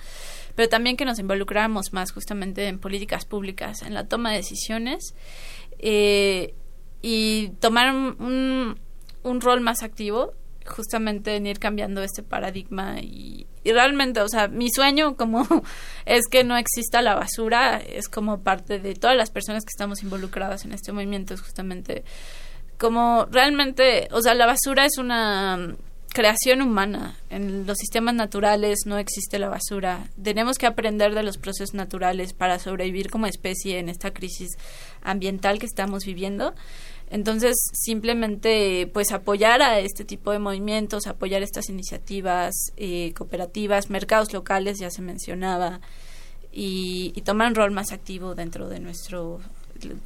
[0.57, 5.15] pero también que nos involucráramos más justamente en políticas públicas, en la toma de decisiones
[5.79, 6.55] eh,
[7.03, 8.81] y tomar un,
[9.23, 10.35] un rol más activo
[10.71, 15.47] justamente en ir cambiando este paradigma y, realmente, o sea, mi sueño como
[16.07, 20.03] es que no exista la basura, es como parte de todas las personas que estamos
[20.03, 22.05] involucradas en este movimiento, es justamente
[22.79, 25.77] como realmente, o sea, la basura es una
[26.13, 27.17] creación humana.
[27.31, 30.09] En los sistemas naturales no existe la basura.
[30.21, 34.51] Tenemos que aprender de los procesos naturales para sobrevivir como especie en esta crisis
[35.03, 36.55] ambiental que estamos viviendo.
[37.11, 44.33] Entonces, simplemente, pues apoyar a este tipo de movimientos, apoyar estas iniciativas eh, cooperativas, mercados
[44.33, 45.81] locales, ya se mencionaba,
[46.53, 49.41] y, tomar un rol más activo dentro de nuestro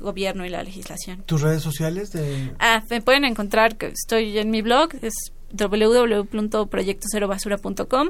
[0.00, 1.22] gobierno y la legislación.
[1.22, 2.12] ¿Tus redes sociales?
[2.12, 2.52] De...
[2.58, 5.14] Ah, me pueden encontrar, estoy en mi blog, es
[5.52, 8.08] www.proyectocerobasura.com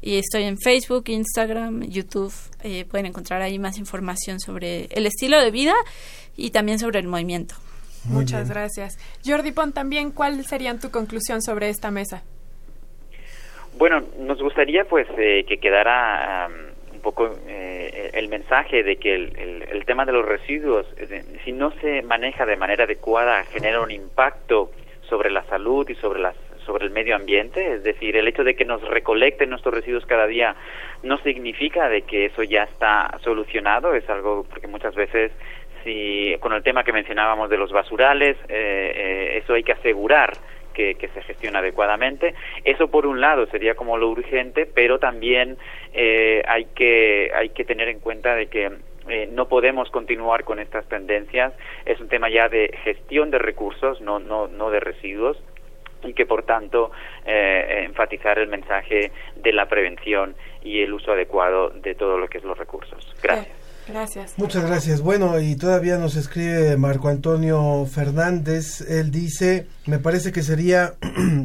[0.00, 2.32] y estoy en Facebook, Instagram, YouTube.
[2.62, 5.74] Eh, pueden encontrar ahí más información sobre el estilo de vida
[6.36, 7.56] y también sobre el movimiento.
[8.08, 8.98] Muchas gracias.
[9.24, 12.22] Jordi Pon, también, ¿cuál sería tu conclusión sobre esta mesa?
[13.76, 16.48] Bueno, nos gustaría pues eh, que quedara
[16.92, 21.72] un poco eh, el mensaje de que el, tema de los residuos, eh, si no
[21.80, 24.70] se maneja de manera adecuada, genera un impacto
[25.08, 28.54] sobre la salud y sobre las sobre el medio ambiente, es decir, el hecho de
[28.54, 30.56] que nos recolecten nuestros residuos cada día
[31.02, 35.30] no significa de que eso ya está solucionado, es algo porque muchas veces
[35.84, 40.32] si con el tema que mencionábamos de los basurales, eh, eh, eso hay que asegurar
[40.72, 42.34] que, se gestiona adecuadamente.
[42.64, 45.56] Eso por un lado sería como lo urgente, pero también
[45.92, 48.72] eh, hay que hay que tener en cuenta de que
[49.30, 51.52] no podemos continuar con estas tendencias.
[51.84, 55.36] Es un tema ya de gestión de recursos, no no no de residuos
[56.02, 56.90] y que por tanto
[57.24, 62.44] enfatizar el mensaje de la prevención y el uso adecuado de todo lo que es
[62.44, 63.14] los recursos.
[63.22, 63.63] Gracias.
[63.86, 64.32] Gracias.
[64.38, 65.00] Muchas gracias.
[65.00, 68.80] Bueno, y todavía nos escribe Marco Antonio Fernández.
[68.82, 70.94] Él dice, me parece que sería,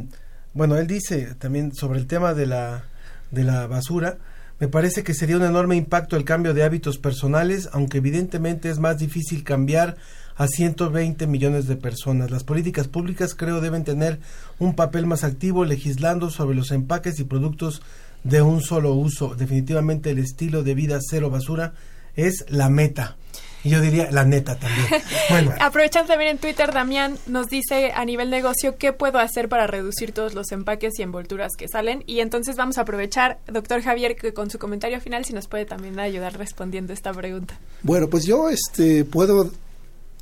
[0.54, 2.84] bueno, él dice también sobre el tema de la,
[3.32, 4.18] de la basura.
[4.60, 8.80] Me parece que sería un enorme impacto el cambio de hábitos personales, aunque evidentemente es
[8.80, 9.96] más difícil cambiar
[10.36, 12.32] a 120 millones de personas.
[12.32, 14.20] Las políticas públicas creo deben tener
[14.58, 17.82] un papel más activo legislando sobre los empaques y productos
[18.24, 19.36] de un solo uso.
[19.36, 21.74] Definitivamente el estilo de vida cero basura
[22.20, 23.18] es la meta.
[23.64, 24.88] Y yo diría la neta también.
[25.30, 29.68] Bueno, Aprovechando también en Twitter, Damián nos dice a nivel negocio qué puedo hacer para
[29.68, 32.04] reducir todos los empaques y envolturas que salen.
[32.08, 35.66] Y entonces vamos a aprovechar, doctor Javier, que con su comentario final si nos puede
[35.66, 37.60] también ayudar respondiendo esta pregunta.
[37.84, 39.52] Bueno, pues yo este puedo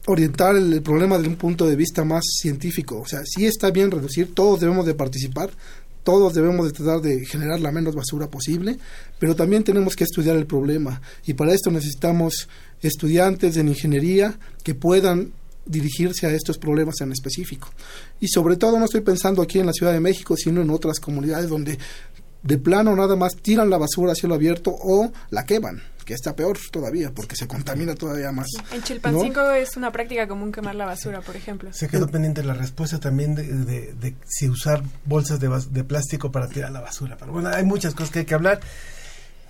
[0.07, 2.99] orientar el, el problema desde un punto de vista más científico.
[2.99, 5.51] O sea, sí está bien reducir, todos debemos de participar,
[6.07, 8.79] todos debemos de tratar de generar la menos basura posible,
[9.19, 12.47] pero también tenemos que estudiar el problema y para esto necesitamos
[12.81, 15.34] estudiantes en ingeniería que puedan
[15.65, 17.67] dirigirse a estos problemas en específico.
[18.21, 21.01] Y sobre todo no estoy pensando aquí en la Ciudad de México, sino en otras
[21.01, 21.77] comunidades donde
[22.41, 26.34] de plano nada más tiran la basura a cielo abierto o la queman, que está
[26.38, 28.47] peor todavía porque se contamina todavía más.
[28.71, 31.73] En Chilpancingo es una práctica común quemar la basura, por ejemplo.
[31.73, 35.49] se quedó pendiente la respuesta también de, de- de si usar bolsas de,
[35.84, 37.17] plástico para tirar la basura.
[37.19, 38.61] Pero bueno, hay muchas cosas que hay que hablar.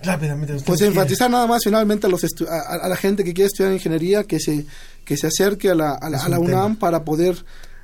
[0.04, 0.54] Rápidamente.
[0.54, 0.96] ¿ustedes Pues quieren?
[0.98, 4.40] enfatizar nada más finalmente a, los estu- a, la gente que quiere estudiar ingeniería que
[4.40, 4.66] se,
[5.06, 6.80] que se acerque a la, a la, a UNAM tema.
[6.80, 7.44] para poder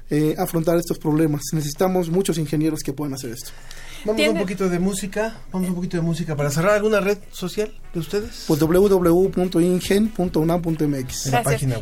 [0.09, 1.41] eh, afrontar estos problemas.
[1.53, 3.51] Necesitamos muchos ingenieros que puedan hacer esto.
[4.05, 5.35] Vamos a un poquito de música.
[5.51, 6.73] Vamos a un poquito de música para cerrar.
[6.73, 8.45] ¿Alguna red social de ustedes?
[8.47, 11.31] Pues www.ingen.unam.mx.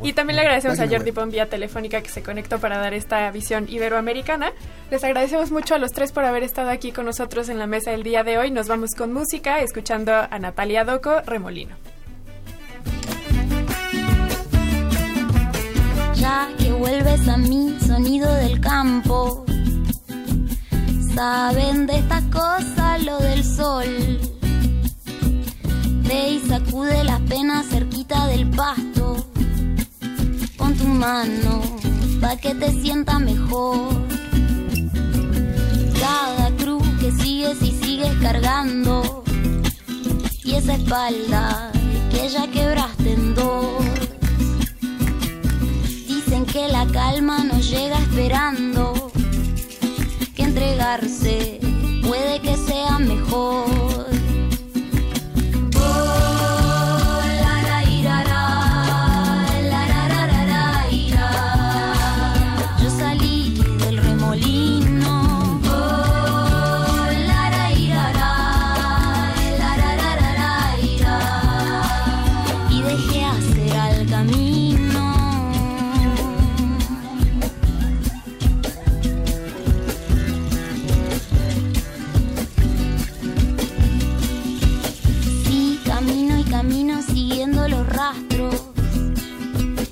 [0.03, 3.31] Y también le agradecemos a Jordi Pon vía telefónica que se conectó para dar esta
[3.31, 4.51] visión iberoamericana.
[4.91, 7.91] Les agradecemos mucho a los tres por haber estado aquí con nosotros en la mesa
[7.91, 8.51] el día de hoy.
[8.51, 11.75] Nos vamos con música, escuchando a Natalia Doco, Remolino.
[16.15, 19.43] Ya que vuelves a mí, sonido del campo.
[21.15, 24.19] Saben de esta cosa lo del sol.
[26.07, 29.25] Ve y sacude las penas cerquita del pasto.
[30.57, 31.61] Pon tu mano
[32.21, 33.89] pa' que te sienta mejor.
[35.99, 39.23] Cada cruz que sigues y sigues cargando.
[40.43, 41.71] Y esa espalda
[42.11, 43.83] que ya quebraste en dos.
[46.07, 49.00] Dicen que la calma no llega esperando,
[52.07, 54.20] puede que sea mejor.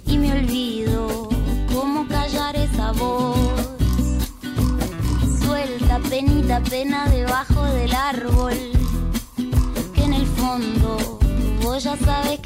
[0.05, 1.29] Y me olvido
[1.73, 3.37] cómo callar esa voz.
[5.41, 8.53] Suelta penita pena debajo del árbol.
[9.93, 11.19] Que en el fondo
[11.63, 12.38] vos ya sabes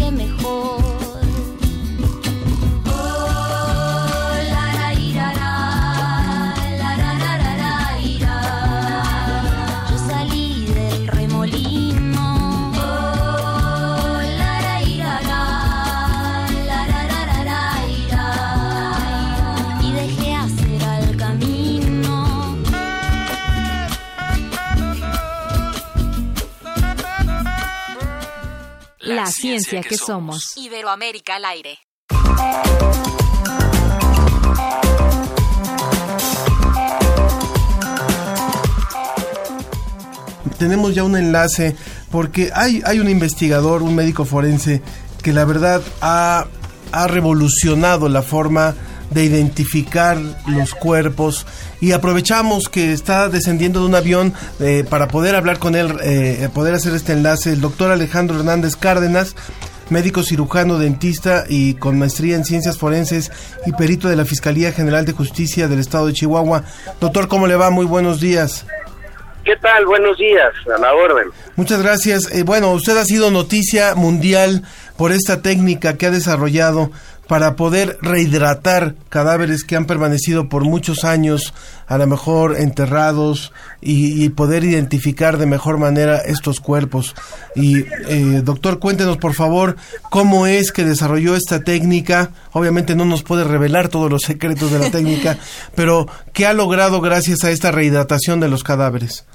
[29.24, 30.52] La ciencia que somos.
[30.58, 31.80] Iberoamérica al aire.
[40.58, 41.76] tenemos ya un enlace
[42.12, 44.82] porque hay, hay un investigador, un médico forense
[45.22, 46.48] que la verdad ha,
[46.92, 48.76] ha revolucionado la forma
[49.14, 50.18] de identificar
[50.48, 51.46] los cuerpos
[51.82, 56.50] y aprovechamos que está descendiendo de un avión eh, para poder hablar con él, eh,
[56.54, 59.36] poder hacer este enlace, el doctor Alejandro Hernández Cárdenas,
[59.90, 63.32] médico cirujano, dentista y con maestría en ciencias forenses
[63.66, 66.64] y perito de la Fiscalía General de Justicia del Estado de Chihuahua.
[67.00, 67.70] Doctor, ¿cómo le va?
[67.70, 68.66] Muy buenos días.
[69.44, 69.86] ¿Qué tal?
[69.86, 71.28] Buenos días, a la orden.
[71.58, 72.34] Muchas gracias.
[72.34, 74.64] Eh, bueno, usted ha sido noticia mundial
[74.96, 76.92] por esta técnica que ha desarrollado
[77.28, 81.54] para poder rehidratar cadáveres que han permanecido por muchos años,
[81.88, 87.16] a lo mejor enterrados, y, y poder identificar de mejor manera estos cuerpos.
[87.56, 89.76] Y, eh, doctor, cuéntenos por favor
[90.10, 92.32] cómo es que desarrolló esta técnica.
[92.52, 95.38] Obviamente no nos puede revelar todos los secretos de la técnica,
[95.76, 99.26] pero ¿qué ha logrado gracias a esta rehidratación de los cadáveres?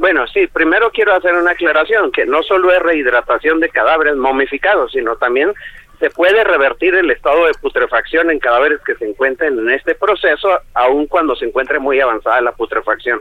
[0.00, 4.92] Bueno, sí, primero quiero hacer una aclaración, que no solo es rehidratación de cadáveres momificados,
[4.92, 5.52] sino también
[6.00, 10.48] se puede revertir el estado de putrefacción en cadáveres que se encuentren en este proceso,
[10.74, 13.20] aun cuando se encuentre muy avanzada la putrefacción.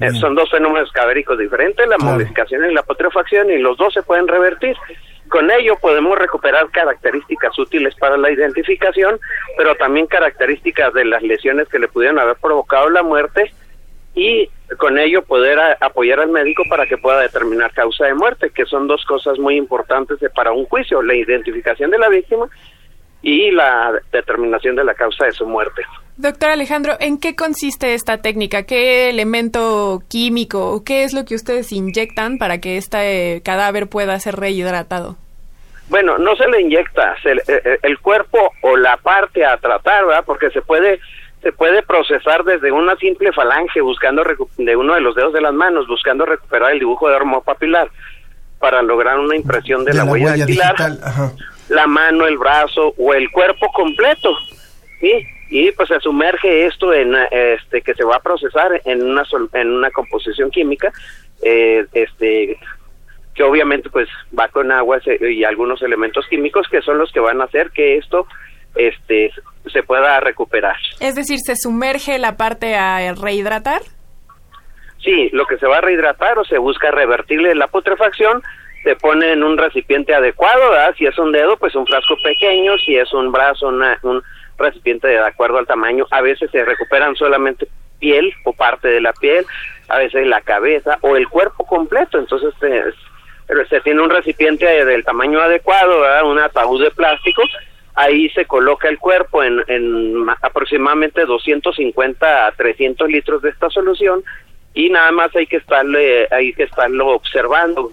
[0.00, 2.12] Eh, son dos fenómenos cadavéricos diferentes, la Claro.
[2.12, 4.76] momificación y la putrefacción, y los dos se pueden revertir.
[5.28, 9.20] con ello podemos recuperar características útiles para la identificación,
[9.56, 13.52] pero también características de las lesiones que le pudieron haber provocado la muerte
[14.14, 18.50] y con ello poder a- apoyar al médico para que pueda determinar causa de muerte,
[18.54, 22.48] que son dos cosas muy importantes de- para un juicio, la identificación de la víctima
[23.22, 25.82] y la determinación de la causa de su muerte.
[26.16, 28.64] Doctor Alejandro, ¿en qué consiste esta técnica?
[28.64, 34.18] ¿Qué elemento químico o qué es lo que ustedes inyectan para que este cadáver pueda
[34.20, 35.16] ser rehidratado?
[35.88, 39.56] Bueno, no se le inyecta se le- eh, eh, el cuerpo o la parte a
[39.56, 40.24] tratar, ¿verdad?
[40.24, 41.00] Porque se puede
[41.42, 45.40] se puede procesar desde una simple falange buscando recu- de uno de los dedos de
[45.40, 47.88] las manos buscando recuperar el dibujo de papilar
[48.58, 50.74] para lograr una impresión de, De la, la huella, huella dactilar,
[51.70, 54.36] la mano, el brazo o el cuerpo completo,
[55.00, 55.26] ¿sí?
[55.48, 59.48] Y pues se sumerge esto en este que se va a procesar en una sol-
[59.54, 60.92] en una composición química,
[61.42, 62.58] eh, este
[63.34, 64.08] que obviamente pues
[64.38, 67.96] va con agua y algunos elementos químicos que son los que van a hacer que
[67.96, 68.26] esto
[68.74, 69.32] este
[69.72, 70.76] se pueda recuperar.
[71.00, 73.82] Es decir, ¿se sumerge la parte a rehidratar?
[75.02, 78.42] Sí, lo que se va a rehidratar o se busca revertirle la putrefacción,
[78.82, 80.94] se pone en un recipiente adecuado, ¿verdad?
[80.98, 84.22] Si es un dedo, pues un frasco pequeño, si es un brazo, una- un
[84.58, 86.06] recipiente de acuerdo al tamaño.
[86.10, 87.66] A veces se recuperan solamente
[87.98, 89.44] piel o parte de la piel,
[89.88, 92.18] a veces la cabeza o el cuerpo completo.
[92.18, 92.84] Entonces se,
[93.46, 96.24] pero se tiene un recipiente del tamaño adecuado, ¿verdad?
[96.24, 97.42] Un ataúd de plástico.
[98.02, 103.68] Ahí se coloca el cuerpo en, en ma- aproximadamente 250 a 300 litros de esta
[103.68, 104.22] solución
[104.74, 107.92] y nada más hay que estarle, hay que estarlo observando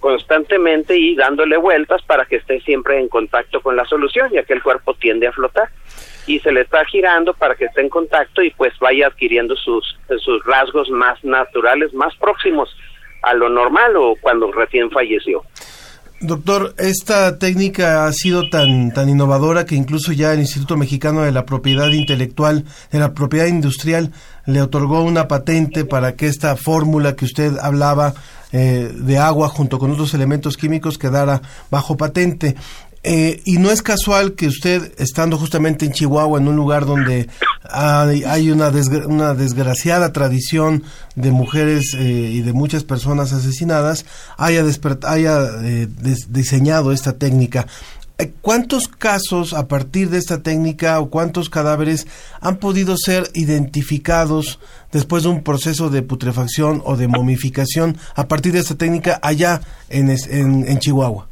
[0.00, 4.54] constantemente y dándole vueltas para que esté siempre en contacto con la solución, ya que
[4.54, 5.68] el cuerpo tiende a flotar.
[6.26, 9.96] Y se le está girando para que esté en contacto y pues vaya adquiriendo sus
[10.44, 12.74] rasgos más naturales, más próximos
[13.22, 15.42] a lo normal o cuando recién falleció.
[16.20, 21.30] Doctor, esta técnica ha sido tan, tan innovadora que incluso ya el Instituto Mexicano de
[21.30, 24.10] la Propiedad Intelectual, de la Propiedad Industrial,
[24.44, 28.14] le otorgó una patente para que esta fórmula que usted hablaba
[28.50, 31.40] eh, de agua junto con otros elementos químicos quedara
[31.70, 32.56] bajo patente.
[33.04, 37.28] Eh, y no es casual que usted, estando justamente en Chihuahua, en un lugar donde
[37.70, 38.70] hay, una,
[39.06, 40.82] una desgraciada tradición
[41.14, 42.02] de mujeres eh,
[42.32, 44.04] y de muchas personas asesinadas,
[44.36, 44.64] haya,
[45.04, 45.88] haya eh,
[46.28, 47.66] diseñado esta técnica.
[48.18, 52.06] Eh, ¿Cuántos casos a partir de esta técnica o cuántos cadáveres
[52.40, 54.58] han podido ser identificados
[54.90, 59.60] después de un proceso de putrefacción o de momificación a partir de esta técnica allá
[59.88, 61.28] en, en- en Chihuahua?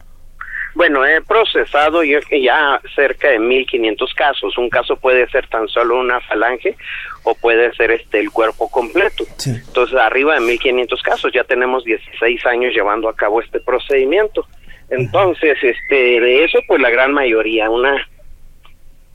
[0.77, 4.59] Bueno, he procesado yo ya cerca de 1500 casos.
[4.59, 6.77] Un caso puede ser tan solo una falange
[7.23, 9.25] o puede ser este el cuerpo completo.
[9.47, 14.47] Entonces, arriba de 1500 casos, ya tenemos 16 años llevando a cabo este procedimiento.
[14.91, 18.07] Entonces, este de eso pues la gran mayoría, una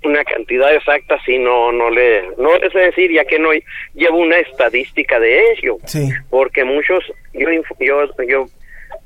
[0.04, 3.50] una cantidad exacta sí no no le no es decir, ya que no
[3.94, 6.10] llevo una estadística de ello Sí.
[6.32, 7.48] porque muchos yo
[7.80, 8.46] yo yo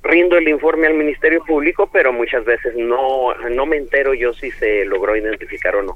[0.06, 4.52] rindo el informe al Ministerio Público, pero muchas veces no no me entero yo si
[4.52, 5.96] se logró identificar o no.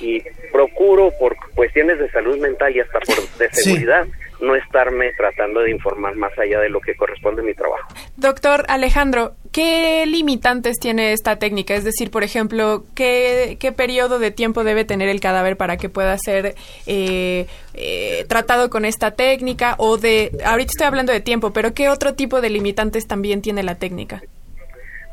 [0.00, 3.62] Y procuro por cuestiones de salud mental y hasta por de Sí.
[3.74, 4.06] seguridad
[4.40, 7.86] no estarme tratando de informar más allá de lo que corresponde a mi trabajo.
[8.16, 11.74] Doctor Alejandro, ¿qué limitantes tiene esta técnica?
[11.74, 15.90] Es decir, por ejemplo, ¿qué, qué periodo de tiempo debe tener el cadáver para que
[15.90, 16.54] pueda ser
[16.86, 19.74] eh, eh, tratado con esta técnica?
[19.78, 23.62] O de, ahorita estoy hablando de tiempo, pero ¿qué otro tipo de limitantes también tiene
[23.62, 24.22] la técnica?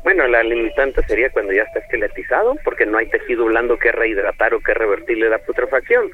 [0.04, 4.54] Bueno, la limitante sería cuando ya está esqueletizado, porque no hay tejido blando que rehidratar
[4.54, 6.10] o que revertirle la putrefacción,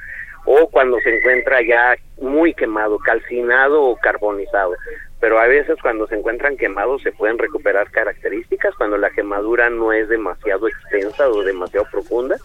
[0.47, 4.75] o cuando se encuentra ya muy quemado, calcinado o carbonizado.
[5.21, 9.93] Pero a veces cuando se encuentran quemados se pueden recuperar características, cuando la quemadura no
[9.93, 12.37] es demasiado extensa o demasiado profunda.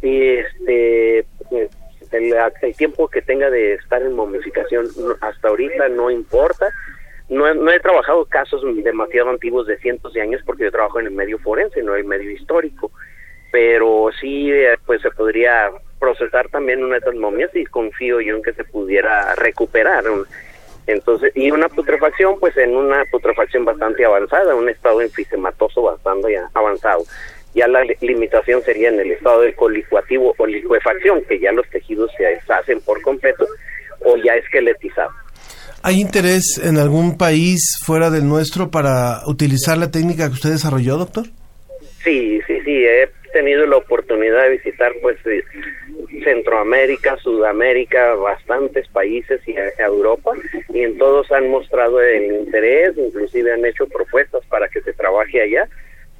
[0.00, 1.26] Y este,
[2.12, 4.86] el, el tiempo que tenga de estar en momificación
[5.20, 6.72] hasta ahorita no importa,
[7.28, 11.06] no, no he trabajado casos demasiado antiguos de cientos de años porque yo trabajo en
[11.06, 12.90] el medio forense, no en el medio histórico,
[13.52, 18.36] pero sí, eh, pues se podría procesar también una de estas momias y confío yo
[18.36, 20.04] en que se pudiera recuperar.
[20.86, 27.02] Entonces, y una putrefacción, pues en una putrefacción bastante avanzada, un estado enfisematoso bastante avanzado.
[27.54, 31.68] Ya la li- limitación sería en el estado del colicuativo o licuefacción, que ya los
[31.70, 33.46] tejidos se deshacen por completo
[34.04, 35.10] o ya esqueletizado.
[35.82, 40.96] ¿Hay interés en algún país fuera del nuestro para utilizar la técnica que usted desarrolló,
[40.96, 41.24] doctor?
[42.02, 45.42] Sí, sí, sí, he tenido la oportunidad de visitar pues eh,
[46.24, 50.32] Centroamérica, Sudamérica, bastantes países y a Europa
[50.72, 55.42] y en todos han mostrado el interés, inclusive han hecho propuestas para que se trabaje
[55.42, 55.68] allá.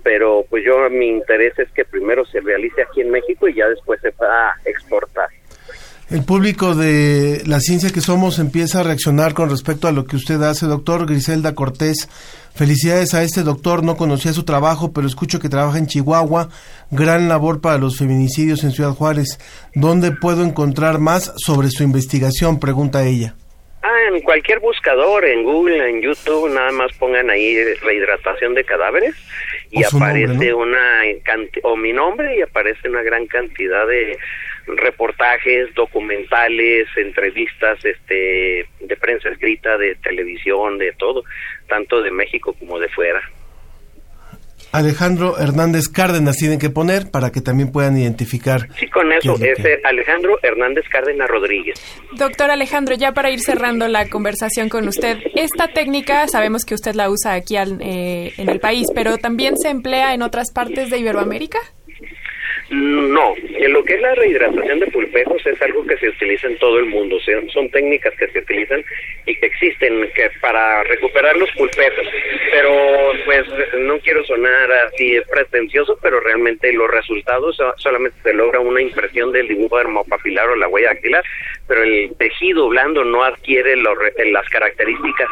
[0.03, 3.69] Pero pues yo mi interés es que primero se realice aquí en México y ya
[3.69, 5.29] después se pueda exportar.
[6.11, 10.17] El público de la ciencia que somos empieza a reaccionar con respecto a lo que
[10.17, 12.09] usted hace, doctor Griselda Cortés.
[12.55, 16.49] Felicidades a este doctor, no conocía su trabajo, pero escucho que trabaja en Chihuahua.
[16.91, 19.39] Gran labor para los feminicidios en Ciudad Juárez.
[19.75, 22.59] ¿Dónde puedo encontrar más sobre su investigación?
[22.59, 23.35] Pregunta ella.
[23.83, 29.15] Ah, en cualquier buscador, en Google, en YouTube, nada más pongan ahí rehidratación de cadáveres
[29.71, 30.59] y su nombre, aparece ¿no?
[30.59, 31.03] una
[31.63, 34.19] o mi nombre y aparece una gran cantidad de
[34.67, 41.25] reportajes, documentales, entrevistas, este, de prensa escrita, de televisión, de todo,
[41.69, 43.23] tanto de México como de fuera.
[44.73, 48.69] Alejandro Hernández Cárdenas tienen que poner para que también puedan identificar.
[48.79, 51.81] Sí, con eso ¿Qué es que- Alejandro Hernández Cárdenas Rodríguez.
[52.17, 56.95] Doctor Alejandro, ya para ir cerrando la conversación con usted, esta técnica sabemos que usted
[56.95, 60.91] la usa aquí al- eh, en el país, pero también se emplea en otras partes
[60.91, 61.59] de Iberoamérica.
[62.71, 66.59] No, en lo que es la rehidratación de pulpejos es algo que se utiliza en
[66.59, 68.85] todo el mundo, o son técnicas que se utilizan
[69.25, 72.07] y que existen que para recuperar los pulpejos,
[72.51, 73.45] pero pues
[73.79, 79.33] no quiero sonar así pretencioso, pero realmente los resultados so- solamente se logra una impresión
[79.33, 81.25] del dibujo dermopapilar o la huella dactilar,
[81.69, 85.29] pero el tejido blando no adquiere los re- las características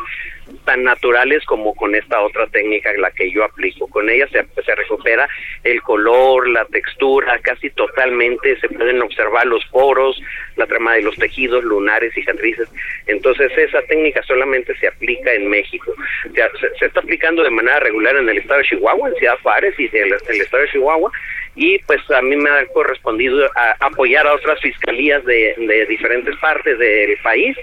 [0.64, 3.88] tan naturales como con esta otra técnica la que yo aplico.
[3.88, 5.28] Con ella se, se recupera
[5.64, 10.20] el color, la textura, casi totalmente se pueden observar los poros,
[10.56, 12.68] la trama de los tejidos lunares, cicatrices.
[13.08, 15.92] Entonces esa técnica solamente se aplica en México.
[16.22, 19.74] Se, se- está aplicando de manera regular en el estado de Chihuahua, en Ciudad Juárez
[19.78, 21.10] y en el estado de Chihuahua.
[21.56, 26.36] Y pues a mí me ha correspondido a- apoyar a otras fiscalías de, de diferentes
[26.36, 27.56] partes del país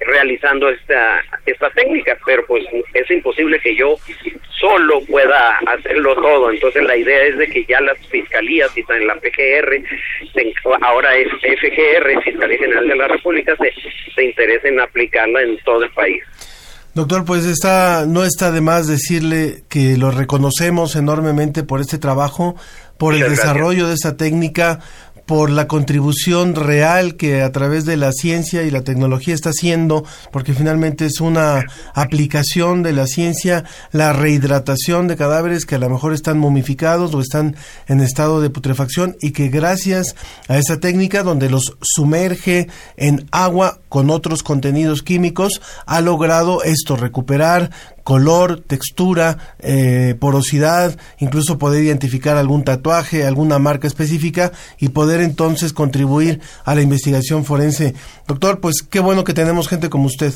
[0.00, 3.96] realizando esta esta técnica, pero pues es imposible que yo
[4.60, 6.50] solo pueda hacerlo todo.
[6.50, 9.82] Entonces la idea es de que ya las fiscalías y en la PGR,
[10.82, 13.72] ahora es FGR, Fiscalía General de la República, se,
[14.14, 16.22] se interesen en aplicarla en todo el país.
[16.94, 22.54] Doctor, pues está, no está de más decirle que lo reconocemos enormemente por este trabajo,
[22.96, 23.40] por el gracias.
[23.40, 24.80] desarrollo de esta técnica,
[25.26, 30.04] por la contribución real que a través de la ciencia y la tecnología está haciendo,
[30.30, 31.64] porque finalmente es una
[31.94, 37.20] aplicación de la ciencia, la rehidratación de cadáveres que a lo mejor están momificados o
[37.20, 37.56] están
[37.86, 40.14] en estado de putrefacción y que gracias
[40.48, 46.96] a esa técnica donde los sumerge en agua con otros contenidos químicos ha logrado esto,
[46.96, 47.70] recuperar
[48.04, 55.72] color, textura, eh, porosidad, incluso poder identificar algún tatuaje, alguna marca específica y poder entonces
[55.72, 57.94] contribuir a la investigación forense.
[58.28, 60.32] Doctor, pues qué bueno que tenemos gente como usted.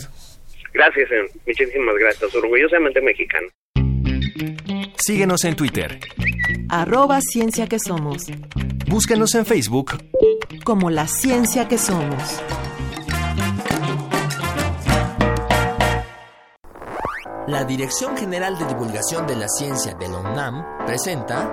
[0.74, 1.30] Gracias, señor.
[1.46, 2.34] muchísimas gracias.
[2.34, 3.48] Orgullosamente mexicano.
[4.96, 5.98] Síguenos en Twitter.
[6.68, 8.26] Arroba ciencia que somos.
[8.88, 9.92] Búscanos en Facebook
[10.64, 12.42] Como la ciencia que somos.
[17.48, 21.48] La Dirección General de Divulgación de la Ciencia de la UNAM presenta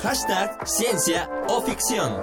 [0.00, 2.22] Hashtag Ciencia o Ficción.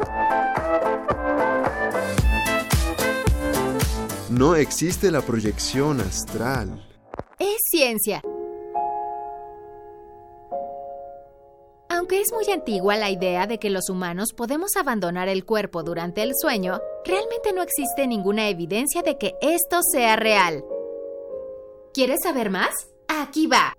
[4.32, 6.84] No existe la proyección astral.
[7.38, 8.24] Es ciencia.
[11.88, 16.24] Aunque es muy antigua la idea de que los humanos podemos abandonar el cuerpo durante
[16.24, 20.66] el sueño, realmente no existe ninguna evidencia de que esto sea real.
[21.94, 22.74] ¿Quieres saber más?
[23.08, 23.78] Aquí va.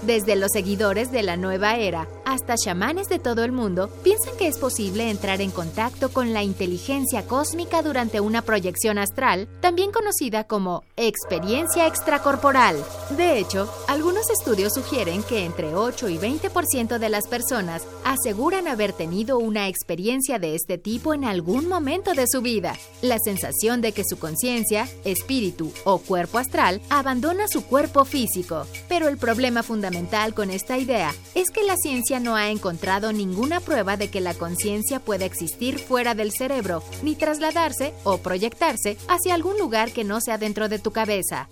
[0.00, 4.46] Desde los seguidores de la nueva era hasta chamanes de todo el mundo piensan que
[4.46, 10.44] es posible entrar en contacto con la inteligencia cósmica durante una proyección astral, también conocida
[10.44, 12.76] como experiencia extracorporal.
[13.16, 18.92] De hecho, algunos estudios sugieren que entre 8 y 20% de las personas aseguran haber
[18.92, 22.76] tenido una experiencia de este tipo en algún momento de su vida.
[23.02, 28.66] La sensación de que su conciencia, espíritu o cuerpo astral abandona su cuerpo físico.
[28.88, 33.60] Pero el problema fundamental con esta idea es que la ciencia no ha encontrado ninguna
[33.60, 39.34] prueba de que la conciencia pueda existir fuera del cerebro, ni trasladarse o proyectarse hacia
[39.34, 41.48] algún lugar que no sea dentro de tu cabeza.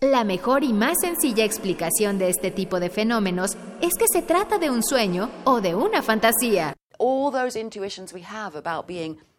[0.00, 4.58] La mejor y más sencilla explicación de este tipo de fenómenos es que se trata
[4.58, 6.74] de un sueño o de una fantasía.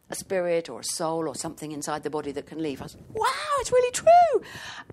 [0.10, 2.82] A spirit or a soul or something inside the body that can leave.
[2.82, 3.26] I was, wow,
[3.60, 4.42] it's really true.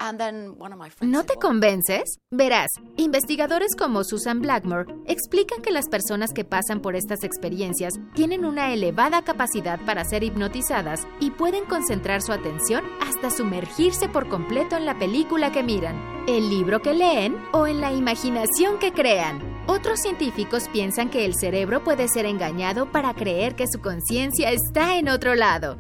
[0.00, 1.12] And then one of my friends.
[1.12, 2.18] ¿No te convences?
[2.30, 8.44] Verás, investigadores como Susan Blackmore explican que las personas que pasan por estas experiencias tienen
[8.44, 14.76] una elevada capacidad para ser hipnotizadas y pueden concentrar su atención hasta sumergirse por completo
[14.76, 19.53] en la película que miran, el libro que leen o en la imaginación que crean.
[19.66, 24.98] Otros científicos piensan que el cerebro puede ser engañado para creer que su conciencia está
[24.98, 25.78] en otro lado.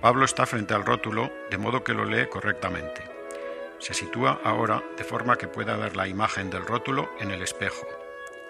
[0.00, 3.02] Pablo está frente al rótulo, de modo que lo lee correctamente.
[3.78, 7.84] Se sitúa ahora de forma que pueda ver la imagen del rótulo en el espejo.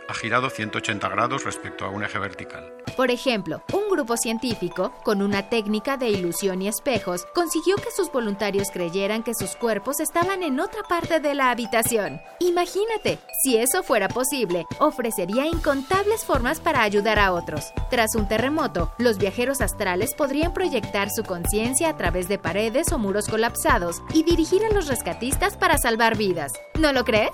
[0.09, 2.73] Ha girado 180 grados respecto a un eje vertical.
[2.97, 8.11] Por ejemplo, un grupo científico, con una técnica de ilusión y espejos, consiguió que sus
[8.13, 12.21] voluntarios creyeran que sus cuerpos estaban en otra parte de la habitación.
[12.39, 17.73] Imagínate, si eso fuera posible, ofrecería incontables formas para ayudar a otros.
[17.91, 22.99] Tras un terremoto, los viajeros astrales podrían proyectar su conciencia a través de paredes o
[22.99, 26.53] muros colapsados y dirigir a los rescatistas para salvar vidas.
[26.79, 27.33] ¿No lo crees?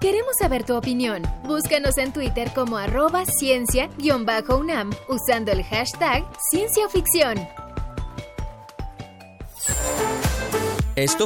[0.00, 1.22] Queremos saber tu opinión.
[1.42, 7.36] Búscanos en Twitter como arroba ciencia-unam usando el hashtag cienciaficción.
[10.94, 11.16] Esto